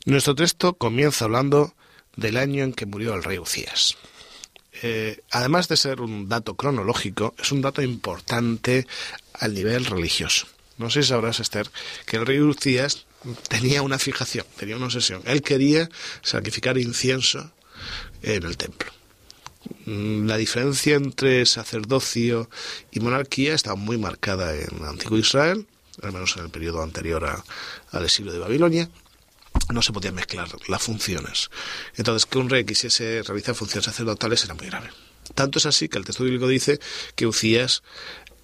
Nuestro 0.07 0.35
texto 0.35 0.77
comienza 0.77 1.25
hablando 1.25 1.75
del 2.15 2.37
año 2.37 2.63
en 2.63 2.71
que 2.71 2.85
murió 2.85 3.13
el 3.13 3.25
rey 3.25 3.39
Ucías. 3.39 3.97
Eh, 4.81 5.19
además 5.31 5.67
de 5.67 5.75
ser 5.75 5.99
un 5.99 6.29
dato 6.29 6.55
cronológico, 6.55 7.35
es 7.37 7.51
un 7.51 7.61
dato 7.61 7.81
importante 7.81 8.87
al 9.33 9.53
nivel 9.53 9.83
religioso. 9.83 10.47
No 10.77 10.89
sé 10.89 11.03
si 11.03 11.09
sabrás, 11.09 11.41
Esther, 11.41 11.69
que 12.05 12.15
el 12.15 12.25
rey 12.25 12.39
Ucías 12.39 13.05
tenía 13.49 13.81
una 13.81 13.99
fijación, 13.99 14.45
tenía 14.55 14.77
una 14.77 14.85
obsesión. 14.85 15.23
Él 15.25 15.41
quería 15.41 15.89
sacrificar 16.21 16.77
incienso 16.77 17.51
en 18.21 18.43
el 18.43 18.55
templo. 18.55 18.89
Mm, 19.87 20.25
la 20.25 20.37
diferencia 20.37 20.95
entre 20.95 21.45
sacerdocio 21.45 22.49
y 22.91 23.01
monarquía 23.01 23.53
estaba 23.53 23.75
muy 23.75 23.97
marcada 23.97 24.55
en 24.55 24.85
antiguo 24.85 25.17
Israel, 25.17 25.67
al 26.01 26.13
menos 26.13 26.37
en 26.37 26.45
el 26.45 26.49
periodo 26.49 26.81
anterior 26.81 27.43
al 27.91 28.05
exilio 28.05 28.31
de 28.31 28.39
Babilonia, 28.39 28.89
no 29.73 29.81
se 29.81 29.91
podían 29.91 30.15
mezclar 30.15 30.49
las 30.67 30.81
funciones. 30.81 31.49
Entonces, 31.95 32.25
que 32.25 32.37
un 32.37 32.49
rey 32.49 32.65
quisiese 32.65 33.23
realizar 33.23 33.55
funciones 33.55 33.85
sacerdotales 33.85 34.43
era 34.45 34.53
muy 34.53 34.67
grave. 34.67 34.89
Tanto 35.35 35.59
es 35.59 35.65
así 35.65 35.89
que 35.89 35.97
el 35.97 36.05
texto 36.05 36.23
bíblico 36.23 36.47
dice 36.47 36.79
que 37.15 37.27
Ucías, 37.27 37.83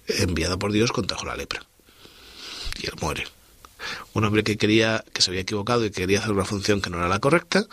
enviado 0.06 0.58
por 0.58 0.72
Dios, 0.72 0.92
contrajo 0.92 1.24
la 1.24 1.36
lepra. 1.36 1.64
Y 2.80 2.86
él 2.86 2.94
muere. 3.00 3.24
Un 4.12 4.24
hombre 4.24 4.44
que 4.44 4.56
quería, 4.56 5.04
que 5.12 5.22
se 5.22 5.30
había 5.30 5.42
equivocado 5.42 5.84
y 5.84 5.90
quería 5.90 6.18
hacer 6.18 6.32
una 6.32 6.44
función 6.44 6.80
que 6.80 6.90
no 6.90 6.98
era 6.98 7.08
la 7.08 7.18
correcta, 7.18 7.66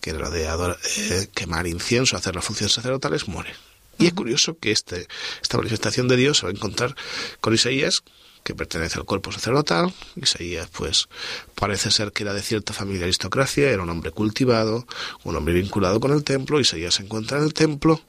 que 0.00 0.10
era 0.10 0.30
de 0.30 0.46
eh, 0.46 1.28
quemar 1.34 1.66
incienso, 1.66 2.16
hacer 2.16 2.34
las 2.34 2.44
funciones 2.44 2.72
sacerdotales, 2.72 3.28
muere. 3.28 3.54
Y 3.98 4.06
es 4.06 4.14
curioso 4.14 4.56
que 4.58 4.70
este, 4.70 5.08
esta 5.42 5.58
manifestación 5.58 6.08
de 6.08 6.16
Dios 6.16 6.38
se 6.38 6.46
va 6.46 6.50
a 6.50 6.54
encontrar 6.54 6.94
con 7.40 7.52
Isaías, 7.52 8.04
que 8.48 8.54
pertenece 8.54 8.98
al 8.98 9.04
cuerpo 9.04 9.30
sacerdotal. 9.30 9.92
Isaías, 10.16 10.70
pues, 10.72 11.10
parece 11.54 11.90
ser 11.90 12.12
que 12.12 12.22
era 12.22 12.32
de 12.32 12.40
cierta 12.40 12.72
familia 12.72 13.02
aristocracia, 13.04 13.70
era 13.70 13.82
un 13.82 13.90
hombre 13.90 14.10
cultivado, 14.10 14.86
un 15.22 15.36
hombre 15.36 15.52
vinculado 15.52 16.00
con 16.00 16.12
el 16.12 16.24
templo. 16.24 16.58
Isaías 16.58 16.94
se 16.94 17.02
encuentra 17.02 17.36
en 17.36 17.44
el 17.44 17.52
templo 17.52 18.00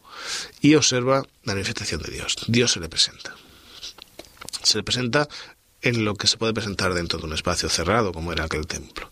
y 0.61 0.75
observa 0.75 1.23
la 1.43 1.53
manifestación 1.53 2.01
de 2.01 2.13
Dios. 2.13 2.37
Dios 2.47 2.71
se 2.71 2.79
le 2.79 2.87
presenta. 2.87 3.35
Se 4.63 4.77
le 4.77 4.83
presenta 4.83 5.27
en 5.81 6.05
lo 6.05 6.15
que 6.15 6.27
se 6.27 6.37
puede 6.37 6.53
presentar 6.53 6.93
dentro 6.93 7.19
de 7.19 7.25
un 7.25 7.33
espacio 7.33 7.67
cerrado, 7.67 8.13
como 8.13 8.31
era 8.31 8.45
aquel 8.45 8.65
templo. 8.65 9.11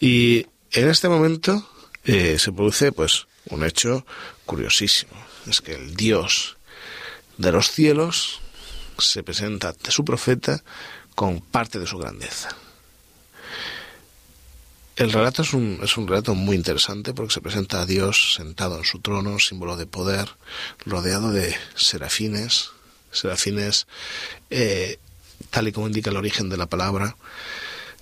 Y 0.00 0.46
en 0.72 0.88
este 0.88 1.10
momento 1.10 1.68
eh, 2.04 2.38
se 2.38 2.50
produce, 2.50 2.92
pues, 2.92 3.26
un 3.50 3.62
hecho 3.62 4.06
curiosísimo. 4.46 5.12
Es 5.46 5.60
que 5.60 5.74
el 5.74 5.96
Dios 5.96 6.56
de 7.36 7.52
los 7.52 7.70
cielos 7.70 8.40
se 8.98 9.22
presenta 9.22 9.68
ante 9.68 9.90
su 9.90 10.04
profeta 10.04 10.62
con 11.14 11.40
parte 11.40 11.78
de 11.78 11.86
su 11.86 11.98
grandeza. 11.98 12.48
El 14.96 15.12
relato 15.12 15.42
es 15.42 15.52
un, 15.52 15.78
es 15.82 15.98
un 15.98 16.08
relato 16.08 16.34
muy 16.34 16.56
interesante 16.56 17.12
porque 17.12 17.34
se 17.34 17.42
presenta 17.42 17.82
a 17.82 17.86
Dios 17.86 18.34
sentado 18.34 18.78
en 18.78 18.84
su 18.84 19.00
trono, 19.00 19.38
símbolo 19.38 19.76
de 19.76 19.86
poder, 19.86 20.30
rodeado 20.86 21.32
de 21.32 21.54
serafines, 21.74 22.70
serafines 23.12 23.86
eh, 24.48 24.98
tal 25.50 25.68
y 25.68 25.72
como 25.72 25.86
indica 25.86 26.10
el 26.10 26.16
origen 26.16 26.48
de 26.48 26.56
la 26.56 26.66
palabra, 26.66 27.16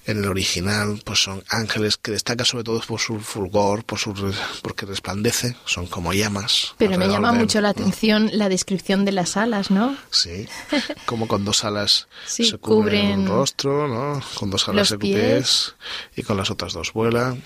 en 0.07 0.19
el 0.19 0.27
original 0.27 1.01
pues 1.05 1.23
son 1.23 1.43
ángeles 1.49 1.97
que 1.97 2.13
destacan 2.13 2.47
sobre 2.47 2.65
todo 2.65 2.81
por 2.81 3.01
su 3.01 3.19
fulgor, 3.21 3.85
por 3.85 3.99
su 3.99 4.15
porque 4.63 4.87
resplandece, 4.87 5.57
son 5.65 5.87
como 5.87 6.13
llamas. 6.13 6.75
Pero 6.79 6.99
me 6.99 7.09
llama 7.09 7.33
mucho 7.33 7.61
la 7.61 7.71
atención 7.71 8.31
la 8.33 8.49
descripción 8.49 9.05
de 9.05 9.13
las 9.13 9.37
alas, 9.37 9.71
¿no? 9.71 9.97
Sí, 10.11 10.47
como 11.07 11.27
con 11.29 11.45
dos 11.45 11.65
alas 11.65 12.09
se 12.27 12.59
cubren, 12.59 13.21
un 13.21 13.29
rostro, 13.29 13.89
¿no? 13.89 14.21
Con 14.35 14.51
dos 14.51 14.69
alas 14.69 14.89
se 14.89 14.99
pies 14.99 15.75
y 16.17 16.23
con 16.23 16.37
las 16.37 16.51
otras 16.51 16.73
dos 16.73 16.93
vuelan. 16.93 17.43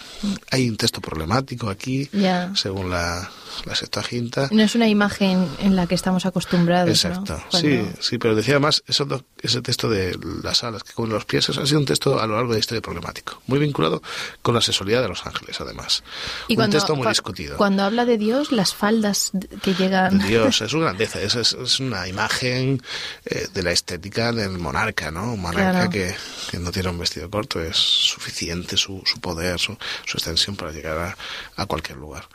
Hay 0.51 0.69
un 0.69 0.77
texto 0.77 1.01
problemático 1.01 1.71
aquí, 1.71 2.09
según 2.55 2.91
la, 2.91 3.31
la 3.65 3.75
Septuaginta. 3.75 4.49
No 4.51 4.63
es 4.63 4.75
una 4.75 4.89
imagen 4.89 5.47
en 5.61 5.77
la 5.77 5.87
que 5.87 5.95
estamos 5.95 6.27
acostumbrados. 6.27 6.91
Exacto, 6.91 7.41
sí, 7.51 7.83
sí, 8.01 8.19
pero 8.19 8.35
decía 8.35 8.55
además 8.55 8.83
ese 8.87 9.63
texto 9.63 9.89
de 9.89 10.19
las 10.43 10.65
alas 10.65 10.83
que 10.83 10.93
cubren 10.93 11.13
los 11.13 11.25
pies, 11.25 11.49
ha 11.49 11.67
sido 11.67 11.81
un 11.81 11.87
texto 11.87 12.21
a 12.21 12.27
lo 12.27 12.37
largo 12.37 12.53
de 12.53 12.61
historia 12.61 12.81
problemático, 12.81 13.41
muy 13.47 13.59
vinculado 13.59 14.03
con 14.43 14.55
la 14.55 14.61
sexualidad 14.61 15.03
de 15.03 15.09
los 15.09 15.27
ángeles, 15.27 15.61
además. 15.61 16.03
Y 16.49 16.59
un 16.59 16.71
texto 16.71 16.97
muy 16.97 17.07
discutido. 17.09 17.57
Cuando 17.57 17.83
habla 17.83 18.05
de 18.05 18.19
Dios, 18.19 18.53
las 18.53 18.75
faldas 18.75 19.33
que 19.63 19.75
llegan. 19.75 20.19
Dios, 20.19 20.61
es 20.61 20.71
su 20.71 20.81
grandeza, 20.81 21.21
es, 21.21 21.35
es, 21.35 21.81
una 21.81 22.09
imagen 22.09 22.83
eh, 23.25 23.47
de 23.53 23.63
la 23.63 23.73
estética 23.73 24.33
del 24.33 24.59
monarca, 24.59 25.11
¿no? 25.11 25.35
Un 25.35 25.41
monarca 25.41 25.89
que, 25.89 26.15
no 26.59 26.73
tiene 26.73 26.89
un 26.89 26.99
vestido 26.99 27.31
corto, 27.31 27.63
es 27.63 27.77
suficiente 27.77 28.77
su, 28.77 29.03
su 29.05 29.21
poder, 29.21 29.59
su, 29.59 29.77
su, 30.05 30.17
extensión 30.17 30.57
para 30.57 30.73
llegar 30.73 30.99
a, 30.99 31.17
a 31.63 31.67
cualquier 31.67 31.99
lugar. 31.99 32.29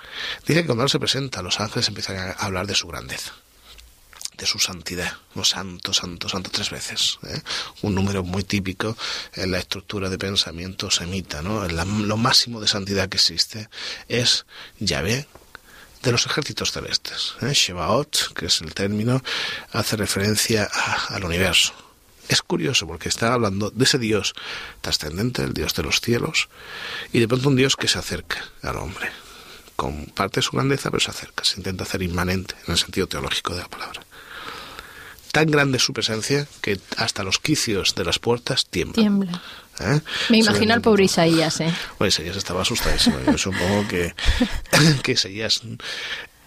Dice 0.45 0.61
que 0.61 0.67
cuando 0.67 0.83
él 0.83 0.89
se 0.89 0.99
presenta, 1.03 1.41
los 1.41 1.59
ángeles 1.59 1.89
empiezan 1.89 2.15
a 2.15 2.31
hablar 2.31 2.65
de 2.65 2.75
su 2.75 2.87
grandeza 2.87 3.33
de 4.37 4.45
su 4.45 4.57
santidad, 4.57 5.17
los 5.35 5.49
santo, 5.49 5.93
santo, 5.93 6.29
santo 6.29 6.49
tres 6.49 6.69
veces. 6.71 7.19
¿eh? 7.27 7.41
Un 7.81 7.93
número 7.93 8.23
muy 8.23 8.43
típico 8.43 8.97
en 9.35 9.51
la 9.51 9.59
estructura 9.59 10.09
de 10.09 10.17
pensamiento 10.17 10.89
semita, 10.89 11.41
¿no? 11.41 11.67
lo 11.67 12.17
máximo 12.17 12.59
de 12.61 12.67
santidad 12.67 13.09
que 13.09 13.17
existe 13.17 13.69
es 14.07 14.45
Yahvé 14.79 15.27
de 16.01 16.11
los 16.11 16.25
ejércitos 16.25 16.71
celestes. 16.71 17.35
¿eh? 17.41 17.51
Shebaot, 17.53 18.33
que 18.33 18.45
es 18.45 18.61
el 18.61 18.73
término, 18.73 19.21
hace 19.71 19.97
referencia 19.97 20.69
al 21.09 21.25
universo. 21.25 21.73
Es 22.29 22.41
curioso 22.41 22.87
porque 22.87 23.09
está 23.09 23.33
hablando 23.33 23.69
de 23.69 23.83
ese 23.83 23.99
Dios 23.99 24.33
trascendente, 24.79 25.43
el 25.43 25.53
Dios 25.53 25.75
de 25.75 25.83
los 25.83 25.99
cielos, 25.99 26.47
y 27.11 27.19
de 27.19 27.27
pronto 27.27 27.49
un 27.49 27.57
Dios 27.57 27.75
que 27.75 27.89
se 27.89 27.99
acerca 27.99 28.43
al 28.61 28.77
hombre. 28.77 29.11
Comparte 29.83 30.41
su 30.41 30.51
grandeza, 30.51 30.89
pero 30.89 31.01
se 31.01 31.11
acerca, 31.11 31.43
se 31.43 31.57
intenta 31.57 31.83
hacer 31.83 32.01
inmanente 32.01 32.55
en 32.65 32.71
el 32.71 32.77
sentido 32.77 33.07
teológico 33.07 33.53
de 33.53 33.61
la 33.61 33.67
palabra 33.67 34.01
tan 35.33 35.47
grande 35.47 35.79
su 35.79 35.93
presencia 35.93 36.47
que 36.61 36.79
hasta 36.95 37.23
los 37.23 37.39
quicios 37.39 37.95
de 37.95 38.05
las 38.05 38.19
puertas 38.19 38.67
tiemblan. 38.67 38.93
Tiembla. 38.93 39.41
¿Eh? 39.79 39.99
Me 40.29 40.37
imagino 40.37 40.75
al 40.75 40.81
pobre 40.81 41.05
Isaías, 41.05 41.59
¿eh? 41.59 41.73
Bueno, 41.97 42.09
Isaías 42.09 42.37
estaba 42.37 42.61
asustadísimo. 42.61 43.17
Yo 43.25 43.37
supongo 43.39 43.87
que, 43.87 44.13
que 45.03 45.13
Isaías 45.13 45.61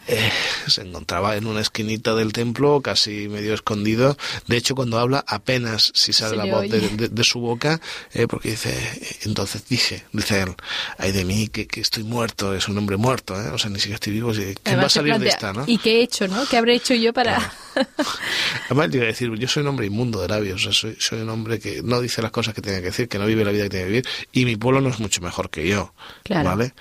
eh, 0.08 0.30
se 0.66 0.82
encontraba 0.82 1.36
en 1.36 1.46
una 1.46 1.60
esquinita 1.60 2.14
del 2.14 2.32
templo, 2.32 2.80
casi 2.80 3.28
medio 3.28 3.54
escondido. 3.54 4.16
De 4.46 4.56
hecho, 4.56 4.74
cuando 4.74 4.98
habla, 4.98 5.24
apenas 5.26 5.90
si 5.94 6.12
sale 6.12 6.36
la 6.36 6.44
voz 6.44 6.68
de, 6.68 7.24
su 7.24 7.40
boca, 7.40 7.80
eh, 8.12 8.26
porque 8.28 8.50
dice, 8.50 8.74
entonces 9.22 9.66
dije, 9.68 10.04
dice 10.12 10.42
él, 10.42 10.54
ay 10.98 11.12
de 11.12 11.24
mí, 11.24 11.48
que, 11.48 11.66
estoy 11.80 12.04
muerto, 12.04 12.54
es 12.54 12.68
un 12.68 12.78
hombre 12.78 12.96
muerto, 12.96 13.34
¿eh? 13.40 13.48
o 13.48 13.58
sea, 13.58 13.70
ni 13.70 13.78
siquiera 13.78 13.96
estoy 13.96 14.12
vivo, 14.12 14.32
¿quién 14.62 14.78
va 14.78 14.84
a 14.84 14.88
salir 14.88 15.18
de 15.18 15.28
esta, 15.28 15.52
no? 15.52 15.64
¿Y 15.66 15.78
qué 15.78 15.98
he 15.98 16.02
hecho, 16.02 16.28
no? 16.28 16.46
¿Qué 16.48 16.56
habré 16.56 16.74
hecho 16.74 16.94
yo 16.94 17.12
para...? 17.12 17.52
Además, 18.66 18.94
iba 18.94 19.04
a 19.04 19.08
decir, 19.08 19.32
yo 19.34 19.48
soy 19.48 19.62
un 19.62 19.68
hombre 19.68 19.86
inmundo 19.86 20.20
de 20.20 20.28
labios, 20.28 20.62
soy, 20.62 20.96
soy 20.98 21.20
un 21.20 21.28
hombre 21.30 21.58
que 21.58 21.82
no 21.82 22.00
dice 22.00 22.22
las 22.22 22.30
cosas 22.30 22.54
que 22.54 22.62
tiene 22.62 22.78
que 22.78 22.86
decir, 22.86 23.08
que 23.08 23.18
no 23.18 23.26
vive 23.26 23.44
la 23.44 23.50
vida 23.50 23.64
que 23.64 23.70
tiene 23.70 23.84
que 23.84 23.90
vivir, 23.90 24.08
y 24.32 24.44
mi 24.44 24.56
pueblo 24.56 24.80
no 24.80 24.88
es 24.88 25.00
mucho 25.00 25.20
mejor 25.20 25.50
que 25.50 25.66
yo, 25.68 25.92
¿vale? 26.28 26.74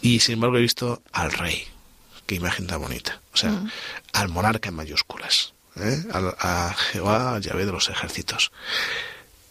Y 0.00 0.20
sin 0.20 0.34
embargo 0.34 0.58
he 0.58 0.62
visto 0.62 1.02
al 1.12 1.32
rey, 1.32 1.64
qué 2.32 2.36
imagen 2.36 2.66
tan 2.66 2.80
bonita. 2.80 3.20
O 3.34 3.36
sea, 3.36 3.50
mm. 3.50 3.70
al 4.14 4.28
monarca 4.30 4.70
en 4.70 4.74
mayúsculas, 4.74 5.52
¿eh? 5.76 6.02
a, 6.12 6.74
Jehová, 6.90 7.38
Yahvé 7.38 7.66
de 7.66 7.72
los 7.72 7.90
ejércitos. 7.90 8.52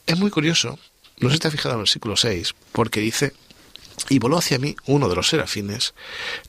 Es 0.08 0.18
muy 0.18 0.32
curioso, 0.32 0.80
no 1.20 1.30
se 1.30 1.36
está 1.36 1.52
fijado 1.52 1.76
en 1.76 1.80
el 1.80 1.84
versículo 1.84 2.18
6, 2.18 2.56
porque 2.72 3.00
dice 3.00 3.34
y 4.10 4.18
voló 4.18 4.40
hacia 4.40 4.58
mí 4.58 4.76
uno 4.88 5.10
de 5.10 5.16
los 5.16 5.28
serafines, 5.28 5.94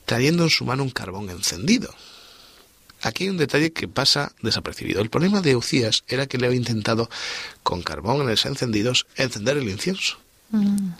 trayendo 0.05 0.43
en 0.43 0.49
su 0.49 0.65
mano 0.65 0.81
un 0.81 0.89
carbón 0.89 1.29
encendido. 1.29 1.93
Aquí 3.03 3.25
hay 3.25 3.29
un 3.29 3.37
detalle 3.37 3.73
que 3.73 3.87
pasa 3.87 4.31
desapercibido. 4.41 5.01
El 5.01 5.11
problema 5.11 5.41
de 5.41 5.51
Eucías 5.51 6.03
era 6.07 6.25
que 6.25 6.39
le 6.39 6.47
había 6.47 6.57
intentado, 6.57 7.09
con 7.61 7.83
carbónes 7.83 8.45
encendidos, 8.45 9.05
encender 9.17 9.57
el 9.57 9.69
incienso. 9.69 10.17
Mm. 10.49 10.93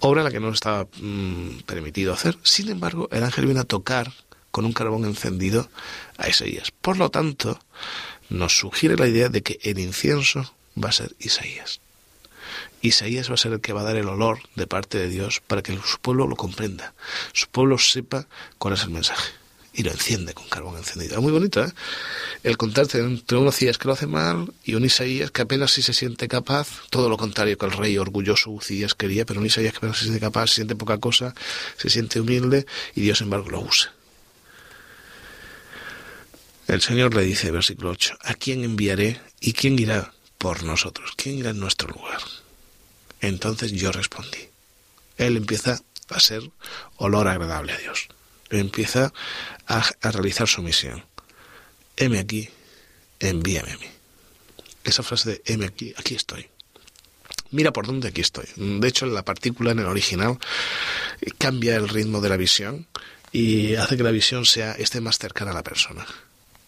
Obra 0.00 0.22
la 0.22 0.30
que 0.30 0.38
no 0.38 0.50
estaba 0.50 0.86
mm, 1.00 1.62
permitido 1.66 2.12
hacer. 2.12 2.38
Sin 2.44 2.68
embargo, 2.68 3.08
el 3.10 3.24
ángel 3.24 3.46
vino 3.46 3.60
a 3.60 3.64
tocar 3.64 4.12
con 4.50 4.64
un 4.64 4.72
carbón 4.72 5.04
encendido 5.04 5.68
a 6.16 6.28
Isaías. 6.28 6.70
Por 6.70 6.96
lo 6.96 7.10
tanto, 7.10 7.58
nos 8.28 8.58
sugiere 8.58 8.96
la 8.96 9.06
idea 9.06 9.28
de 9.28 9.42
que 9.42 9.58
el 9.62 9.78
incienso 9.78 10.54
va 10.82 10.90
a 10.90 10.92
ser 10.92 11.14
Isaías. 11.18 11.80
Isaías 12.80 13.30
va 13.30 13.34
a 13.34 13.38
ser 13.38 13.52
el 13.52 13.60
que 13.60 13.72
va 13.72 13.80
a 13.80 13.84
dar 13.84 13.96
el 13.96 14.08
olor 14.08 14.40
de 14.54 14.66
parte 14.66 14.98
de 14.98 15.08
Dios 15.08 15.42
para 15.46 15.62
que 15.62 15.76
su 15.84 15.98
pueblo 16.00 16.26
lo 16.26 16.36
comprenda, 16.36 16.94
su 17.32 17.48
pueblo 17.48 17.78
sepa 17.78 18.26
cuál 18.58 18.74
es 18.74 18.82
el 18.82 18.90
mensaje 18.90 19.32
y 19.78 19.82
lo 19.82 19.92
enciende 19.92 20.34
con 20.34 20.48
carbón 20.48 20.76
encendido. 20.76 21.16
Es 21.16 21.22
muy 21.22 21.30
bonito, 21.30 21.64
¿eh? 21.64 21.72
El 22.42 22.56
contraste 22.56 22.98
entre 22.98 23.38
un 23.38 23.46
Ucías 23.46 23.78
que 23.78 23.86
lo 23.86 23.94
hace 23.94 24.08
mal 24.08 24.52
y 24.64 24.74
un 24.74 24.84
Isaías 24.84 25.30
que 25.30 25.42
apenas 25.42 25.72
si 25.72 25.82
se 25.82 25.92
siente 25.92 26.26
capaz, 26.26 26.68
todo 26.90 27.08
lo 27.08 27.16
contrario 27.16 27.56
que 27.56 27.66
el 27.66 27.72
rey 27.72 27.96
orgulloso 27.96 28.50
Ucías 28.50 28.94
quería, 28.94 29.24
pero 29.24 29.40
un 29.40 29.46
Isaías 29.46 29.72
que 29.72 29.78
apenas 29.78 29.98
se 29.98 30.04
siente 30.04 30.20
capaz, 30.20 30.48
se 30.48 30.54
siente 30.56 30.74
poca 30.74 30.98
cosa, 30.98 31.34
se 31.76 31.90
siente 31.90 32.20
humilde 32.20 32.66
y 32.94 33.02
Dios, 33.02 33.20
en 33.20 33.26
embargo, 33.26 33.50
lo 33.50 33.60
usa. 33.60 33.92
El 36.68 36.80
Señor 36.80 37.14
le 37.14 37.22
dice, 37.22 37.50
versículo 37.50 37.90
8, 37.90 38.18
¿a 38.20 38.34
quién 38.34 38.62
enviaré 38.62 39.20
y 39.40 39.52
quién 39.54 39.78
irá 39.78 40.12
por 40.38 40.62
nosotros? 40.62 41.12
¿Quién 41.16 41.38
irá 41.38 41.50
en 41.50 41.60
nuestro 41.60 41.88
lugar? 41.88 42.20
Entonces 43.20 43.72
yo 43.72 43.90
respondí. 43.90 44.48
Él 45.16 45.36
empieza 45.36 45.80
a 46.10 46.20
ser 46.20 46.42
olor 46.96 47.26
agradable 47.26 47.72
a 47.72 47.78
Dios 47.78 48.08
empieza 48.50 49.12
a, 49.66 49.90
realizar 50.02 50.48
su 50.48 50.62
misión. 50.62 51.04
Heme 51.96 52.18
aquí, 52.18 52.48
envíame 53.20 53.72
a 53.72 53.78
mí. 53.78 53.86
Esa 54.84 55.02
frase 55.02 55.30
de 55.30 55.42
heme 55.44 55.66
aquí, 55.66 55.92
aquí 55.96 56.14
estoy. 56.14 56.48
Mira 57.50 57.72
por 57.72 57.86
dónde 57.86 58.08
aquí 58.08 58.20
estoy. 58.20 58.46
De 58.56 58.88
hecho, 58.88 59.06
la 59.06 59.24
partícula 59.24 59.72
en 59.72 59.80
el 59.80 59.86
original 59.86 60.38
cambia 61.38 61.76
el 61.76 61.88
ritmo 61.88 62.20
de 62.20 62.28
la 62.28 62.36
visión 62.36 62.86
y 63.32 63.74
hace 63.74 63.96
que 63.96 64.02
la 64.02 64.10
visión 64.10 64.44
sea 64.44 64.72
esté 64.72 65.00
más 65.00 65.18
cercana 65.18 65.50
a 65.50 65.54
la 65.54 65.62
persona. 65.62 66.06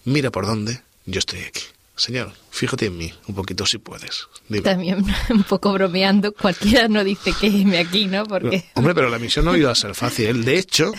Mira 0.05 0.31
por 0.31 0.47
dónde 0.47 0.81
yo 1.07 1.19
estoy 1.19 1.41
aquí. 1.41 1.63
Señor, 1.97 2.33
fíjate 2.51 2.87
en 2.87 2.97
mí 2.97 3.13
un 3.27 3.35
poquito 3.35 3.67
si 3.67 3.77
puedes. 3.77 4.27
También 4.65 5.05
un 5.31 5.43
poco 5.43 5.73
bromeando, 5.73 6.33
cualquiera 6.33 6.89
no 6.89 7.05
dice 7.05 7.35
que 7.39 7.51
me 7.67 7.79
aquí, 7.79 8.07
¿no? 8.07 8.25
Porque... 8.25 8.65
hombre, 8.75 8.95
pero 8.95 9.11
la 9.11 9.19
misión 9.19 9.45
no 9.45 9.55
iba 9.55 9.71
a 9.71 9.75
ser 9.75 9.95
fácil. 9.95 10.45
De 10.45 10.59
hecho, 10.59 10.93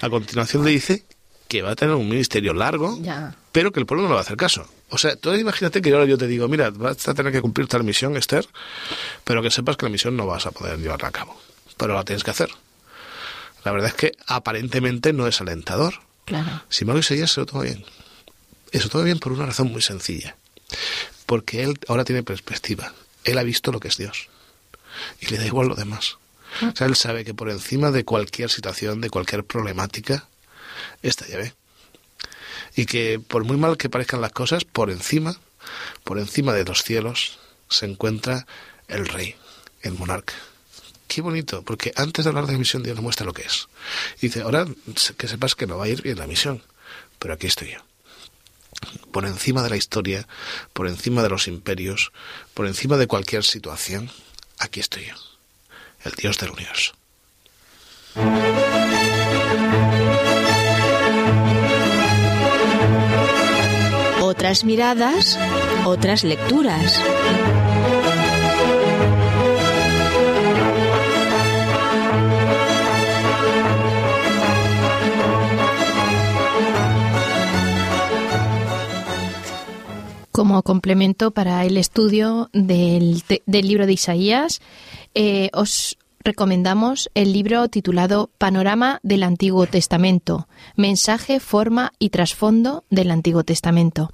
a 0.00 0.08
continuación 0.08 0.64
le 0.64 0.70
dice 0.70 1.04
que 1.48 1.62
va 1.62 1.72
a 1.72 1.74
tener 1.76 1.94
un 1.96 2.08
ministerio 2.08 2.54
largo, 2.54 2.98
pero 3.50 3.72
que 3.72 3.80
el 3.80 3.86
pueblo 3.86 4.04
no 4.04 4.10
le 4.10 4.14
va 4.14 4.20
a 4.20 4.22
hacer 4.22 4.36
caso. 4.36 4.66
O 4.90 4.98
sea, 4.98 5.16
tú 5.16 5.34
imagínate 5.34 5.82
que 5.82 5.92
ahora 5.92 6.04
yo 6.04 6.16
te 6.16 6.28
digo, 6.28 6.46
mira, 6.46 6.70
vas 6.70 7.08
a 7.08 7.14
tener 7.14 7.32
que 7.32 7.40
cumplir 7.40 7.66
tal 7.66 7.82
misión, 7.82 8.16
Esther, 8.16 8.46
pero 9.24 9.42
que 9.42 9.50
sepas 9.50 9.76
que 9.76 9.86
la 9.86 9.90
misión 9.90 10.16
no 10.16 10.24
vas 10.24 10.46
a 10.46 10.52
poder 10.52 10.78
llevarla 10.78 11.08
a 11.08 11.12
cabo. 11.12 11.36
Pero 11.76 11.94
la 11.94 12.04
tienes 12.04 12.22
que 12.22 12.30
hacer. 12.30 12.50
La 13.64 13.72
verdad 13.72 13.88
es 13.88 13.94
que 13.94 14.12
aparentemente 14.28 15.12
no 15.12 15.26
es 15.26 15.40
alentador. 15.40 15.94
Claro. 16.26 16.62
Sin 16.68 16.84
embargo, 16.84 17.00
ese 17.00 17.16
día 17.16 17.26
se 17.26 17.40
lo 17.40 17.46
toma 17.46 17.64
bien. 17.64 17.84
Eso 18.74 18.88
todo 18.88 19.04
bien 19.04 19.18
por 19.18 19.32
una 19.32 19.46
razón 19.46 19.72
muy 19.72 19.82
sencilla 19.82 20.36
porque 21.26 21.62
él 21.62 21.78
ahora 21.88 22.04
tiene 22.04 22.22
perspectiva. 22.22 22.92
Él 23.24 23.38
ha 23.38 23.42
visto 23.42 23.72
lo 23.72 23.80
que 23.80 23.88
es 23.88 23.96
Dios. 23.96 24.28
Y 25.20 25.26
le 25.26 25.38
da 25.38 25.46
igual 25.46 25.68
lo 25.68 25.74
demás. 25.74 26.18
O 26.62 26.76
sea, 26.76 26.86
él 26.86 26.94
sabe 26.94 27.24
que 27.24 27.34
por 27.34 27.50
encima 27.50 27.90
de 27.90 28.04
cualquier 28.04 28.50
situación, 28.50 29.00
de 29.00 29.10
cualquier 29.10 29.44
problemática, 29.44 30.28
está 31.02 31.26
llave. 31.26 31.54
Y 32.76 32.86
que 32.86 33.18
por 33.18 33.44
muy 33.44 33.56
mal 33.56 33.76
que 33.76 33.88
parezcan 33.88 34.20
las 34.20 34.32
cosas, 34.32 34.64
por 34.64 34.90
encima, 34.90 35.36
por 36.04 36.18
encima 36.18 36.52
de 36.52 36.64
los 36.64 36.82
cielos, 36.82 37.38
se 37.68 37.86
encuentra 37.86 38.46
el 38.88 39.08
rey, 39.08 39.34
el 39.82 39.94
monarca. 39.94 40.34
Qué 41.08 41.22
bonito, 41.22 41.62
porque 41.62 41.92
antes 41.96 42.24
de 42.24 42.28
hablar 42.28 42.46
de 42.46 42.52
la 42.52 42.58
misión, 42.58 42.82
Dios 42.82 42.96
nos 42.96 43.02
muestra 43.02 43.26
lo 43.26 43.32
que 43.32 43.42
es. 43.42 43.68
Y 44.18 44.28
dice, 44.28 44.42
ahora 44.42 44.66
que 45.16 45.28
sepas 45.28 45.54
que 45.54 45.66
no 45.66 45.78
va 45.78 45.84
a 45.84 45.88
ir 45.88 46.02
bien 46.02 46.18
la 46.18 46.26
misión, 46.26 46.62
pero 47.18 47.34
aquí 47.34 47.46
estoy 47.46 47.72
yo 47.72 47.93
por 49.12 49.26
encima 49.26 49.62
de 49.62 49.70
la 49.70 49.76
historia, 49.76 50.26
por 50.72 50.88
encima 50.88 51.22
de 51.22 51.28
los 51.28 51.48
imperios, 51.48 52.12
por 52.54 52.66
encima 52.66 52.96
de 52.96 53.06
cualquier 53.06 53.44
situación, 53.44 54.10
aquí 54.58 54.80
estoy 54.80 55.06
yo, 55.06 55.14
el 56.04 56.12
Dios 56.12 56.38
del 56.38 56.50
universo. 56.50 56.94
Otras 64.20 64.64
miradas, 64.64 65.38
otras 65.84 66.24
lecturas. 66.24 67.00
Como 80.34 80.64
complemento 80.64 81.30
para 81.30 81.64
el 81.64 81.76
estudio 81.76 82.50
del, 82.52 83.22
libro 83.46 83.86
de 83.86 83.92
Isaías, 83.92 84.60
eh, 85.14 85.48
os 85.52 85.96
recomendamos 86.24 87.08
el 87.14 87.32
libro 87.32 87.68
titulado 87.68 88.30
Panorama 88.36 88.98
del 89.04 89.22
Antiguo 89.22 89.68
Testamento, 89.68 90.48
mensaje, 90.74 91.38
forma 91.38 91.92
y 92.00 92.10
trasfondo 92.10 92.82
del 92.90 93.12
Antiguo 93.12 93.44
Testamento. 93.44 94.10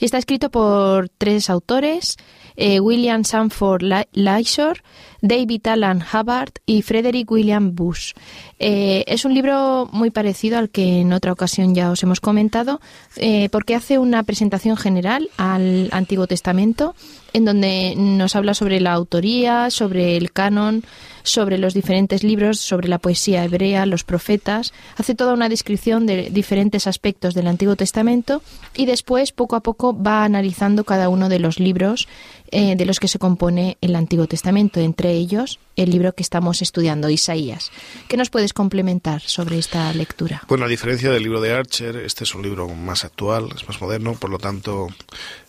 Está 0.00 0.18
escrito 0.18 0.50
por 0.50 1.08
tres 1.10 1.48
autores, 1.48 2.16
eh, 2.56 2.80
William 2.80 3.22
Sanford 3.22 3.84
Lysor, 4.14 4.82
David 5.22 5.66
Alan 5.68 6.02
Hubbard 6.02 6.52
y 6.66 6.82
Frederick 6.82 7.30
William 7.30 7.74
Bush. 7.74 8.12
Eh, 8.58 9.04
es 9.06 9.24
un 9.24 9.32
libro 9.32 9.88
muy 9.92 10.10
parecido 10.10 10.58
al 10.58 10.68
que 10.68 11.00
en 11.00 11.12
otra 11.12 11.32
ocasión 11.32 11.74
ya 11.74 11.90
os 11.90 12.02
hemos 12.02 12.20
comentado, 12.20 12.80
eh, 13.16 13.48
porque 13.50 13.76
hace 13.76 13.98
una 13.98 14.24
presentación 14.24 14.76
general 14.76 15.30
al 15.36 15.88
Antiguo 15.92 16.26
Testamento, 16.26 16.94
en 17.32 17.44
donde 17.44 17.94
nos 17.96 18.36
habla 18.36 18.52
sobre 18.52 18.80
la 18.80 18.92
autoría, 18.92 19.70
sobre 19.70 20.16
el 20.16 20.32
canon, 20.32 20.82
sobre 21.22 21.56
los 21.56 21.72
diferentes 21.72 22.24
libros, 22.24 22.58
sobre 22.58 22.88
la 22.88 22.98
poesía 22.98 23.44
hebrea, 23.44 23.86
los 23.86 24.04
profetas, 24.04 24.72
hace 24.96 25.14
toda 25.14 25.34
una 25.34 25.48
descripción 25.48 26.06
de 26.06 26.30
diferentes 26.30 26.86
aspectos 26.86 27.34
del 27.34 27.46
Antiguo 27.46 27.76
Testamento 27.76 28.42
y 28.74 28.86
después, 28.86 29.32
poco 29.32 29.56
a 29.56 29.60
poco, 29.60 29.96
va 29.96 30.24
analizando 30.24 30.84
cada 30.84 31.08
uno 31.08 31.28
de 31.28 31.38
los 31.38 31.60
libros 31.60 32.08
eh, 32.52 32.76
de 32.76 32.84
los 32.84 33.00
que 33.00 33.08
se 33.08 33.18
compone 33.18 33.78
el 33.80 33.96
Antiguo 33.96 34.26
Testamento, 34.26 34.78
entre 34.78 35.12
ellos 35.12 35.58
el 35.74 35.90
libro 35.90 36.14
que 36.14 36.22
estamos 36.22 36.60
estudiando, 36.60 37.08
Isaías. 37.08 37.72
¿Qué 38.08 38.18
nos 38.18 38.28
puedes 38.28 38.52
complementar 38.52 39.22
sobre 39.22 39.58
esta 39.58 39.90
lectura? 39.94 40.42
Bueno, 40.48 40.66
a 40.66 40.68
diferencia 40.68 41.10
del 41.10 41.22
libro 41.22 41.40
de 41.40 41.54
Archer, 41.54 41.96
este 41.96 42.24
es 42.24 42.34
un 42.34 42.42
libro 42.42 42.68
más 42.68 43.06
actual, 43.06 43.48
es 43.56 43.66
más 43.66 43.80
moderno, 43.80 44.12
por 44.14 44.28
lo 44.28 44.38
tanto 44.38 44.88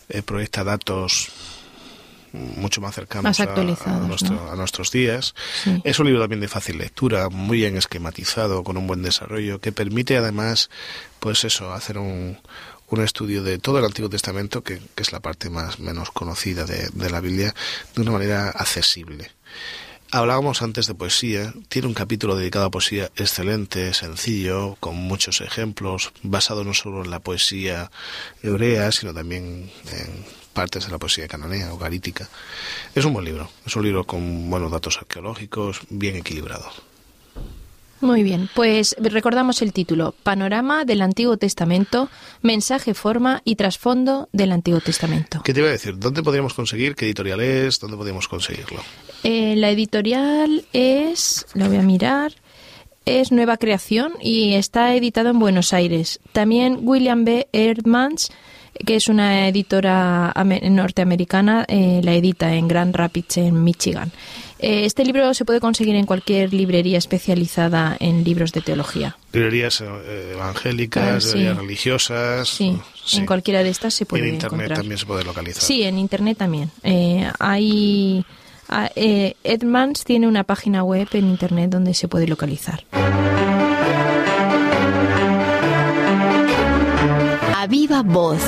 eh, 0.08 0.22
proyecta 0.22 0.64
datos 0.64 1.30
mucho 2.34 2.80
más 2.80 2.94
cercanos 2.94 3.38
a, 3.38 4.56
nuestros 4.56 4.90
días. 4.90 5.34
Es 5.84 5.98
un 5.98 6.06
libro 6.06 6.20
también 6.20 6.40
de 6.40 6.48
fácil 6.48 6.78
lectura, 6.78 7.28
muy 7.28 7.58
bien 7.58 7.76
esquematizado, 7.76 8.64
con 8.64 8.76
un 8.76 8.86
buen 8.86 9.02
desarrollo, 9.02 9.60
que 9.60 9.72
permite 9.72 10.16
además, 10.16 10.68
pues 11.20 11.44
eso, 11.44 11.72
hacer 11.72 11.98
un, 11.98 12.38
un 12.94 13.02
estudio 13.02 13.42
de 13.42 13.58
todo 13.58 13.78
el 13.78 13.84
Antiguo 13.84 14.08
Testamento, 14.08 14.62
que, 14.62 14.80
es 14.96 15.12
la 15.12 15.20
parte 15.20 15.50
más 15.50 15.80
menos 15.80 16.10
conocida 16.10 16.64
de, 16.64 17.10
la 17.10 17.20
Biblia, 17.20 17.54
de 17.94 18.02
una 18.02 18.12
manera 18.12 18.50
accesible. 18.50 19.32
Hablábamos 20.12 20.62
antes 20.62 20.86
de 20.86 20.94
poesía, 20.94 21.52
tiene 21.68 21.88
un 21.88 21.94
capítulo 21.94 22.36
dedicado 22.36 22.66
a 22.66 22.70
poesía 22.70 23.10
excelente, 23.16 23.92
sencillo, 23.94 24.76
con 24.78 24.94
muchos 24.94 25.40
ejemplos, 25.40 26.12
basado 26.22 26.62
no 26.62 26.72
solo 26.72 27.02
en 27.02 27.10
la 27.10 27.18
poesía 27.18 27.90
hebrea, 28.44 28.92
sino 28.92 29.12
también 29.12 29.72
en 29.90 30.24
partes 30.52 30.86
de 30.86 30.92
la 30.92 30.98
poesía 30.98 31.26
cananea 31.26 31.74
o 31.74 31.78
garítica. 31.78 32.28
Es 32.94 33.04
un 33.04 33.12
buen 33.12 33.24
libro, 33.24 33.50
es 33.66 33.74
un 33.74 33.82
libro 33.82 34.04
con 34.04 34.48
buenos 34.48 34.70
datos 34.70 34.98
arqueológicos, 34.98 35.80
bien 35.90 36.14
equilibrado. 36.14 36.70
Muy 38.04 38.22
bien, 38.22 38.50
pues 38.54 38.94
recordamos 39.00 39.62
el 39.62 39.72
título, 39.72 40.14
Panorama 40.22 40.84
del 40.84 41.00
Antiguo 41.00 41.38
Testamento, 41.38 42.10
mensaje, 42.42 42.92
forma 42.92 43.40
y 43.46 43.56
trasfondo 43.56 44.28
del 44.30 44.52
Antiguo 44.52 44.80
Testamento. 44.80 45.40
¿Qué 45.42 45.54
te 45.54 45.60
iba 45.60 45.70
a 45.70 45.72
decir? 45.72 45.98
¿Dónde 45.98 46.22
podríamos 46.22 46.52
conseguir? 46.52 46.96
¿Qué 46.96 47.06
editorial 47.06 47.40
es? 47.40 47.80
¿Dónde 47.80 47.96
podríamos 47.96 48.28
conseguirlo? 48.28 48.82
Eh, 49.22 49.54
la 49.56 49.70
editorial 49.70 50.66
es, 50.74 51.46
lo 51.54 51.66
voy 51.66 51.78
a 51.78 51.82
mirar, 51.82 52.34
es 53.06 53.32
Nueva 53.32 53.56
Creación 53.56 54.12
y 54.20 54.52
está 54.52 54.94
editado 54.94 55.30
en 55.30 55.38
Buenos 55.38 55.72
Aires. 55.72 56.20
También 56.32 56.80
William 56.82 57.24
B. 57.24 57.48
Erdmans 57.54 58.30
que 58.84 58.96
es 58.96 59.08
una 59.08 59.46
editora 59.48 60.32
norteamericana, 60.62 61.64
eh, 61.68 62.00
la 62.02 62.14
edita 62.14 62.54
en 62.54 62.66
Grand 62.66 62.94
Rapids, 62.94 63.36
en 63.36 63.62
Michigan. 63.62 64.10
Eh, 64.66 64.86
este 64.86 65.04
libro 65.04 65.34
se 65.34 65.44
puede 65.44 65.60
conseguir 65.60 65.94
en 65.94 66.06
cualquier 66.06 66.54
librería 66.54 66.96
especializada 66.96 67.96
en 68.00 68.24
libros 68.24 68.52
de 68.52 68.62
teología. 68.62 69.16
Librerías 69.32 69.82
eh, 69.82 70.30
evangélicas, 70.32 71.26
librerías 71.26 71.56
religiosas. 71.58 72.48
Sí, 72.48 72.80
en 73.12 73.26
cualquiera 73.26 73.62
de 73.62 73.68
estas 73.68 73.92
se 73.92 74.06
puede 74.06 74.28
En 74.28 74.34
Internet 74.34 74.54
encontrar. 74.54 74.78
también 74.78 74.98
se 74.98 75.04
puede 75.06 75.24
localizar. 75.24 75.62
Sí, 75.62 75.82
en 75.82 75.98
Internet 75.98 76.38
también. 76.38 76.70
Eh, 76.82 77.30
hay... 77.38 78.24
ah, 78.70 78.90
eh, 78.96 79.34
Edmonds 79.44 80.04
tiene 80.04 80.26
una 80.26 80.44
página 80.44 80.82
web 80.82 81.08
en 81.12 81.28
Internet 81.28 81.68
donde 81.70 81.92
se 81.92 82.08
puede 82.08 82.26
localizar. 82.26 82.84
A 87.54 87.66
viva 87.66 88.02
voz. 88.02 88.40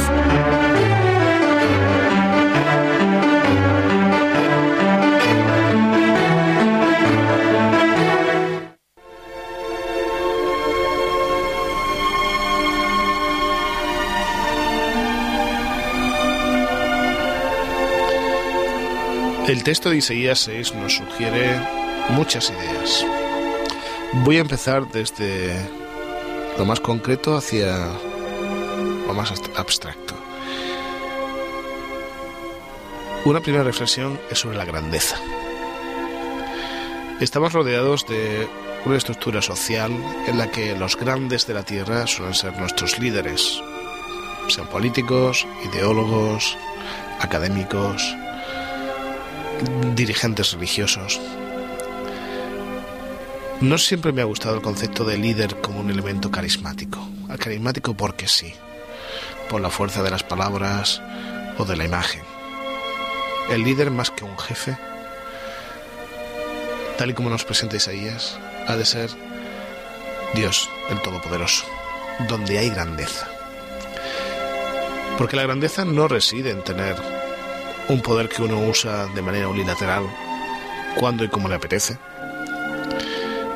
El 19.49 19.63
texto 19.63 19.91
de 19.91 19.99
Isaías 19.99 20.41
6 20.41 20.75
nos 20.75 20.97
sugiere 20.97 21.61
muchas 22.09 22.51
ideas. 22.51 23.07
Voy 24.25 24.39
a 24.39 24.41
empezar 24.41 24.89
desde 24.89 25.55
lo 26.59 26.65
más 26.65 26.81
concreto 26.81 27.37
hacia 27.37 27.87
lo 29.07 29.15
más 29.15 29.33
abstracto. 29.55 30.17
Una 33.25 33.41
primera 33.41 33.63
reflexión 33.63 34.19
es 34.33 34.41
sobre 34.41 34.57
la 34.57 34.65
grandeza. 34.65 35.17
Estamos 37.21 37.53
rodeados 37.53 38.05
de 38.09 38.49
una 38.85 38.97
estructura 38.97 39.43
social 39.43 39.93
en 40.27 40.39
la 40.39 40.51
que 40.51 40.77
los 40.77 40.97
grandes 40.97 41.47
de 41.47 41.55
la 41.55 41.63
tierra 41.63 42.09
suelen 42.09 42.35
ser 42.35 42.59
nuestros 42.59 42.99
líderes, 42.99 43.63
sean 44.49 44.67
políticos, 44.67 45.47
ideólogos, 45.73 46.59
académicos, 47.21 48.03
dirigentes 49.95 50.53
religiosos. 50.53 51.21
No 53.61 53.79
siempre 53.79 54.13
me 54.13 54.21
ha 54.21 54.27
gustado 54.27 54.55
el 54.55 54.63
concepto 54.63 55.05
de 55.05 55.17
líder 55.17 55.61
como 55.61 55.81
un 55.81 55.91
elemento 55.91 56.31
carismático. 56.31 57.09
Carismático 57.39 57.95
porque 57.95 58.29
sí, 58.29 58.53
por 59.49 59.61
la 59.61 59.71
fuerza 59.71 60.03
de 60.03 60.11
las 60.11 60.23
palabras 60.23 61.03
o 61.59 61.65
de 61.65 61.77
la 61.77 61.85
imagen. 61.85 62.23
El 63.51 63.63
líder 63.63 63.91
más 63.91 64.11
que 64.11 64.25
un 64.25 64.39
jefe, 64.39 64.77
tal 66.99 67.11
y 67.11 67.15
como 67.15 67.31
nos 67.31 67.45
presenta 67.45 67.77
Isaías, 67.77 68.39
ha 68.67 68.77
de 68.77 68.85
ser 68.85 69.11
Dios, 70.35 70.69
el 70.91 71.01
Todopoderoso, 71.01 71.65
donde 72.29 72.59
hay 72.59 72.71
grandeza. 72.71 73.29
Porque 75.17 75.37
la 75.37 75.45
grandeza 75.45 75.85
no 75.85 76.09
reside 76.09 76.51
en 76.51 76.63
tener 76.63 77.16
un 77.89 78.01
poder 78.03 78.29
que 78.29 78.43
uno 78.43 78.59
usa 78.61 79.07
de 79.07 79.23
manera 79.23 79.49
unilateral 79.49 80.05
cuando 80.99 81.25
y 81.25 81.29
como 81.29 81.49
le 81.49 81.55
apetece. 81.57 81.99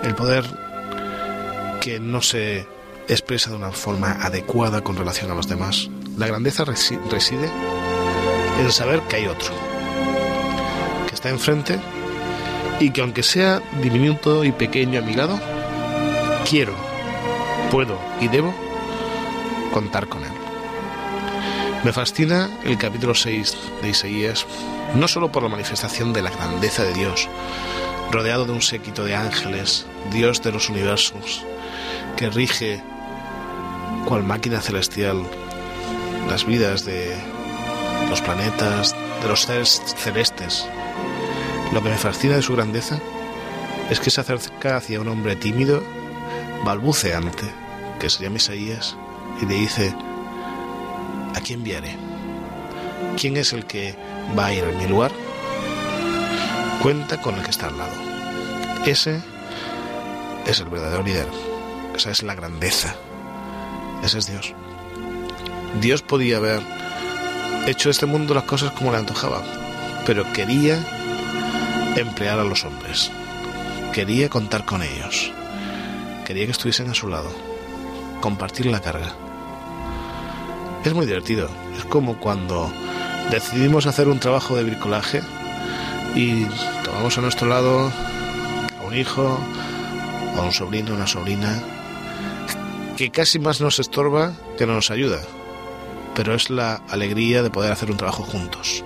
El 0.03 0.15
poder 0.15 0.45
que 1.81 1.99
no 2.01 2.23
se 2.23 2.67
expresa 3.09 3.51
de 3.51 3.57
una 3.57 3.73
forma 3.73 4.13
adecuada 4.23 4.83
con 4.83 4.97
relación 4.97 5.31
a 5.31 5.35
los 5.35 5.49
demás. 5.49 5.89
La 6.17 6.27
grandeza 6.27 6.65
resi- 6.65 7.01
reside 7.11 7.49
en 8.61 8.71
saber 8.71 9.01
que 9.03 9.17
hay 9.17 9.27
otro, 9.27 9.53
que 11.09 11.15
está 11.15 11.31
enfrente 11.31 11.79
y 12.79 12.91
que 12.91 13.01
aunque 13.01 13.23
sea 13.23 13.61
diminuto 13.83 14.45
y 14.45 14.53
pequeño 14.53 15.01
a 15.01 15.03
mi 15.03 15.15
lado, 15.15 15.39
quiero, 16.49 16.75
puedo 17.71 17.99
y 18.21 18.29
debo 18.29 18.55
contar 19.73 20.07
con 20.09 20.23
él. 20.25 20.31
Me 21.83 21.95
fascina 21.95 22.51
el 22.63 22.77
capítulo 22.77 23.15
6 23.15 23.57
de 23.81 23.89
Isaías, 23.89 24.47
no 24.95 25.09
solo 25.09 25.33
por 25.33 25.43
la 25.43 25.49
manifestación 25.49 26.13
de 26.13 26.21
la 26.21 26.29
grandeza 26.29 26.85
de 26.85 26.93
Dios, 26.93 27.27
rodeado 28.11 28.45
de 28.45 28.53
un 28.53 28.61
séquito 28.61 29.03
de 29.03 29.17
ángeles, 29.17 29.87
Dios 30.13 30.43
de 30.43 30.53
los 30.53 30.69
universos, 30.69 31.43
que 32.19 32.29
rige 32.29 32.83
cual 34.05 34.25
máquina 34.25 34.61
celestial 34.61 35.25
las 36.29 36.45
vidas 36.45 36.85
de 36.85 37.17
los 38.11 38.21
planetas, 38.21 38.95
de 39.23 39.29
los 39.29 39.41
seres 39.41 39.81
celestes. 39.97 40.69
Lo 41.73 41.83
que 41.83 41.89
me 41.89 41.97
fascina 41.97 42.37
de 42.37 42.43
su 42.43 42.55
grandeza 42.55 43.01
es 43.89 44.01
que 44.01 44.11
se 44.11 44.21
acerca 44.21 44.77
hacia 44.77 45.01
un 45.01 45.09
hombre 45.09 45.35
tímido, 45.35 45.83
balbuceante, 46.63 47.47
que 47.99 48.11
se 48.11 48.23
llama 48.23 48.37
Isaías, 48.37 48.99
y 49.41 49.47
le 49.47 49.55
dice, 49.55 49.95
¿a 51.35 51.41
quién 51.41 51.61
enviaré? 51.61 51.97
¿Quién 53.17 53.37
es 53.37 53.53
el 53.53 53.67
que 53.67 53.97
va 54.39 54.47
a 54.47 54.55
ir 54.55 54.65
en 54.65 54.79
mi 54.79 54.87
lugar? 54.87 55.13
Cuenta 56.83 57.21
con 57.21 57.35
el 57.35 57.43
que 57.43 57.51
está 57.51 57.67
al 57.67 57.79
lado. 57.79 57.93
Ese 58.87 59.21
es 60.47 60.61
el 60.61 60.69
verdadero 60.69 61.03
líder. 61.03 61.29
Esa 61.95 62.11
es 62.11 62.23
la 62.23 62.35
grandeza. 62.35 62.95
Ese 64.03 64.19
es 64.19 64.27
Dios. 64.27 64.55
Dios 65.81 66.03
podía 66.03 66.39
haber 66.39 66.63
hecho 67.67 67.91
este 67.91 68.07
mundo 68.07 68.35
las 68.35 68.45
cosas 68.45 68.73
como 68.73 68.91
le 68.91 68.99
antojaba, 68.99 69.43
pero 70.07 70.31
quería 70.33 70.83
emplear 71.97 72.39
a 72.39 72.45
los 72.45 72.65
hombres. 72.65 73.11
Quería 73.93 74.29
contar 74.29 74.65
con 74.65 74.83
ellos. 74.83 75.33
Quería 76.25 76.47
que 76.47 76.53
estuviesen 76.53 76.89
a 76.89 76.95
su 76.95 77.09
lado. 77.09 77.31
Compartir 78.21 78.67
la 78.67 78.81
carga. 78.81 79.15
Es 80.85 80.95
muy 80.95 81.05
divertido. 81.05 81.51
Es 81.77 81.85
como 81.85 82.19
cuando 82.19 82.73
decidimos 83.31 83.87
hacer 83.87 84.09
un 84.09 84.19
trabajo 84.19 84.57
de 84.57 84.65
bricolaje 84.65 85.21
y 86.15 86.45
tomamos 86.85 87.19
a 87.19 87.21
nuestro 87.21 87.49
lado 87.49 87.93
a 88.81 88.87
un 88.87 88.97
hijo, 88.97 89.39
a 90.37 90.41
un 90.41 90.53
sobrino, 90.53 90.95
una 90.95 91.07
sobrina, 91.07 91.63
que 92.97 93.11
casi 93.11 93.39
más 93.39 93.61
nos 93.61 93.79
estorba 93.79 94.33
que 94.57 94.67
no 94.67 94.75
nos 94.75 94.91
ayuda. 94.91 95.21
Pero 96.15 96.35
es 96.35 96.49
la 96.49 96.77
alegría 96.89 97.43
de 97.43 97.51
poder 97.51 97.73
hacer 97.73 97.91
un 97.91 97.99
trabajo 97.99 98.23
juntos 98.23 98.83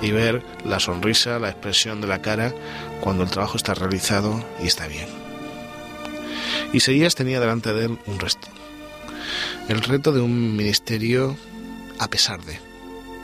y 0.00 0.10
ver 0.10 0.42
la 0.64 0.80
sonrisa, 0.80 1.38
la 1.38 1.50
expresión 1.50 2.00
de 2.00 2.06
la 2.06 2.22
cara 2.22 2.54
cuando 3.00 3.24
el 3.24 3.30
trabajo 3.30 3.56
está 3.56 3.74
realizado 3.74 4.42
y 4.62 4.66
está 4.66 4.86
bien. 4.86 5.08
Isaías 6.72 7.14
tenía 7.14 7.40
delante 7.40 7.72
de 7.72 7.86
él 7.86 7.98
un 8.06 8.18
resto. 8.18 8.48
El 9.68 9.82
reto 9.82 10.12
de 10.12 10.22
un 10.22 10.56
ministerio 10.56 11.36
a 11.98 12.08
pesar 12.08 12.42
de. 12.42 12.58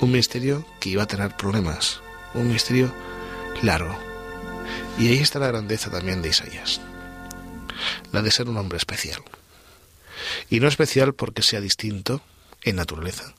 Un 0.01 0.11
ministerio 0.11 0.67
que 0.79 0.91
iba 0.91 1.03
a 1.03 1.07
tener 1.07 1.35
problemas. 1.35 2.03
Un 2.35 2.49
ministerio 2.49 2.93
largo. 3.63 3.99
Y 4.99 5.09
ahí 5.09 5.19
está 5.19 5.39
la 5.39 5.47
grandeza 5.47 5.91
también 5.91 6.21
de 6.21 6.29
Isaías. 6.29 6.83
La 8.13 8.21
de 8.21 8.31
ser 8.31 8.51
un 8.51 8.59
hombre 8.59 8.77
especial. 8.77 9.23
Y 10.51 10.61
no 10.61 10.69
especial 10.69 11.15
porque 11.15 11.41
sea 11.41 11.63
distinto 11.63 12.21
en 12.61 12.77
naturaleza, 12.77 13.35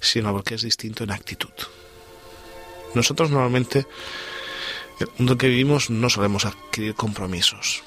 sino 0.00 0.32
porque 0.32 0.54
es 0.54 0.62
distinto 0.62 1.04
en 1.04 1.10
actitud. 1.10 1.52
Nosotros 2.94 3.30
normalmente, 3.30 3.80
en 5.00 5.06
el 5.06 5.08
mundo 5.18 5.36
que 5.36 5.48
vivimos, 5.48 5.90
no 5.90 6.08
solemos 6.08 6.46
adquirir 6.46 6.94
compromisos, 6.94 7.82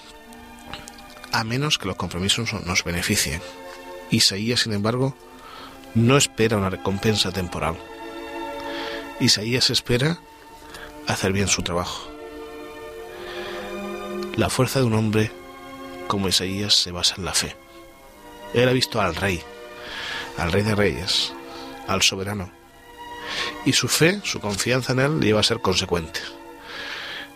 a 1.31 1.43
menos 1.43 1.79
que 1.79 1.87
los 1.87 1.95
compromisos 1.95 2.53
nos 2.53 2.83
beneficien. 2.83 3.41
Isaías, 4.11 4.61
sin 4.61 4.73
embargo, 4.73 5.15
no 5.95 6.17
espera 6.17 6.57
una 6.57 6.69
recompensa 6.69 7.31
temporal. 7.31 7.77
Isaías 9.19 9.69
espera 9.69 10.19
hacer 11.07 11.31
bien 11.33 11.47
su 11.47 11.63
trabajo. 11.63 12.09
La 14.35 14.49
fuerza 14.49 14.79
de 14.79 14.85
un 14.85 14.93
hombre 14.93 15.31
como 16.07 16.27
Isaías 16.27 16.73
se 16.73 16.91
basa 16.91 17.15
en 17.17 17.25
la 17.25 17.33
fe. 17.33 17.55
Él 18.53 18.67
ha 18.67 18.73
visto 18.73 19.01
al 19.01 19.15
rey, 19.15 19.41
al 20.37 20.51
rey 20.51 20.63
de 20.63 20.75
reyes, 20.75 21.33
al 21.87 22.01
soberano. 22.01 22.51
Y 23.65 23.73
su 23.73 23.87
fe, 23.87 24.19
su 24.23 24.39
confianza 24.39 24.93
en 24.93 24.99
él, 24.99 25.19
le 25.19 25.27
lleva 25.27 25.39
a 25.39 25.43
ser 25.43 25.59
consecuente. 25.61 26.19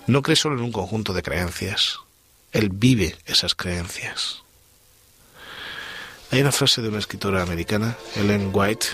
No 0.07 0.21
cree 0.21 0.35
solo 0.35 0.55
en 0.55 0.63
un 0.63 0.71
conjunto 0.71 1.13
de 1.13 1.23
creencias, 1.23 1.99
él 2.51 2.69
vive 2.71 3.17
esas 3.25 3.55
creencias. 3.55 4.44
Hay 6.35 6.41
una 6.41 6.51
frase 6.51 6.81
de 6.81 6.89
una 6.89 6.99
escritora 6.99 7.41
americana, 7.41 7.95
Ellen 8.17 8.49
White, 8.51 8.87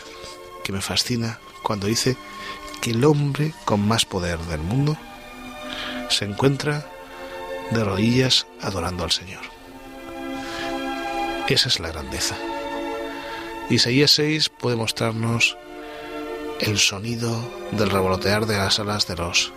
que 0.64 0.72
me 0.72 0.80
fascina 0.80 1.40
cuando 1.64 1.88
dice 1.88 2.16
que 2.84 2.92
el 2.92 3.04
hombre 3.04 3.56
con 3.66 3.80
más 3.88 4.06
poder 4.06 4.38
del 4.42 4.62
mundo 4.62 4.96
se 6.08 6.26
encuentra 6.26 6.88
de 7.72 7.84
rodillas 7.84 8.46
adorando 8.62 9.04
al 9.04 9.10
Señor. 9.10 9.42
Esa 11.48 11.70
es 11.70 11.80
la 11.80 11.88
grandeza. 11.88 12.36
Isaías 13.72 14.12
6 14.12 14.50
puede 14.50 14.76
mostrarnos 14.76 15.58
el 16.60 16.78
sonido 16.78 17.44
del 17.72 17.90
revolotear 17.90 18.46
de 18.46 18.58
las 18.58 18.78
alas 18.78 19.08
de 19.08 19.16
los 19.16 19.52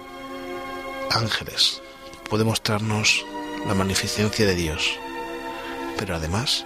ángeles, 1.11 1.83
puede 2.31 2.45
mostrarnos 2.45 3.27
la 3.67 3.75
magnificencia 3.75 4.47
de 4.47 4.55
Dios, 4.55 4.99
pero 5.99 6.17
además 6.17 6.65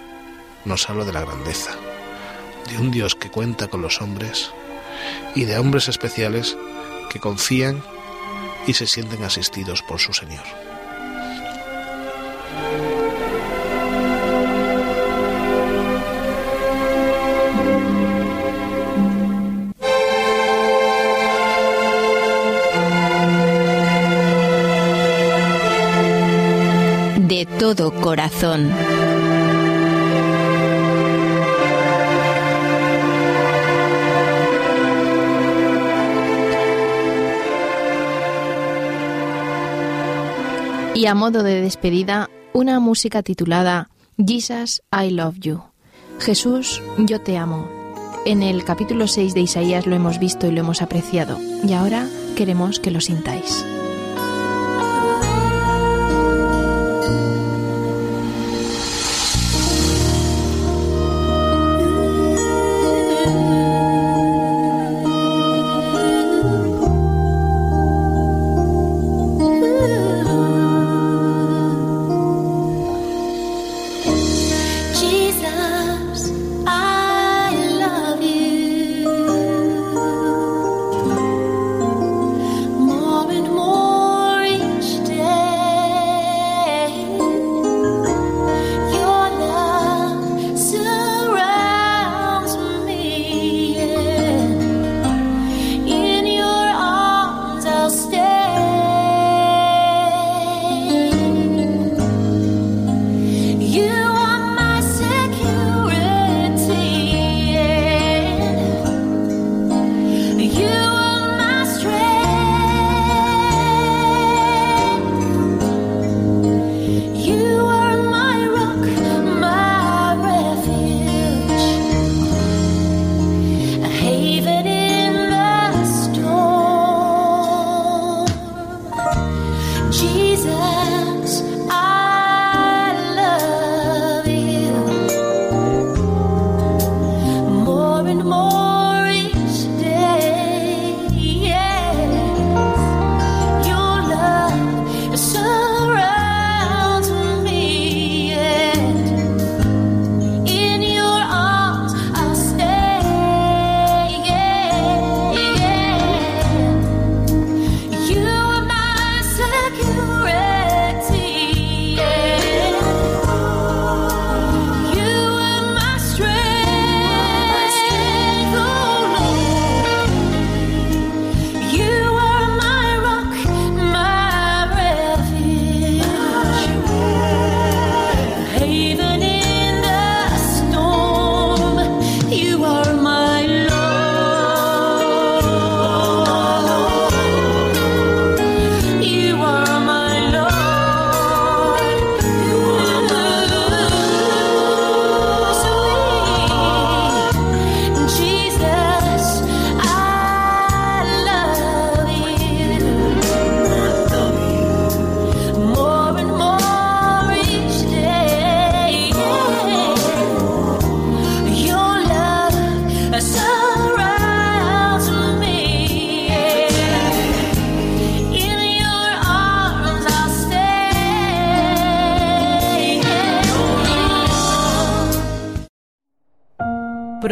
nos 0.65 0.89
habla 0.89 1.05
de 1.05 1.13
la 1.13 1.21
grandeza, 1.21 1.71
de 2.69 2.77
un 2.77 2.91
Dios 2.91 3.15
que 3.15 3.29
cuenta 3.29 3.67
con 3.67 3.81
los 3.81 4.01
hombres 4.01 4.51
y 5.35 5.45
de 5.45 5.57
hombres 5.57 5.87
especiales 5.87 6.57
que 7.09 7.19
confían 7.19 7.83
y 8.67 8.73
se 8.73 8.87
sienten 8.87 9.23
asistidos 9.23 9.81
por 9.81 9.99
su 9.99 10.13
Señor. 10.13 10.43
De 27.17 27.45
todo 27.59 27.93
corazón. 27.93 28.71
Y 40.99 41.05
a 41.05 41.15
modo 41.15 41.43
de 41.43 41.61
despedida 41.61 42.29
una 42.51 42.81
música 42.81 43.23
titulada 43.23 43.89
Jesus, 44.17 44.81
I 44.91 45.11
Love 45.11 45.37
You. 45.39 45.61
Jesús, 46.19 46.83
yo 46.97 47.21
te 47.21 47.37
amo. 47.37 47.69
En 48.25 48.43
el 48.43 48.65
capítulo 48.65 49.07
6 49.07 49.33
de 49.33 49.39
Isaías 49.39 49.87
lo 49.87 49.95
hemos 49.95 50.19
visto 50.19 50.45
y 50.45 50.51
lo 50.51 50.59
hemos 50.59 50.81
apreciado, 50.81 51.39
y 51.63 51.71
ahora 51.71 52.05
queremos 52.35 52.81
que 52.81 52.91
lo 52.91 52.99
sintáis. 52.99 53.65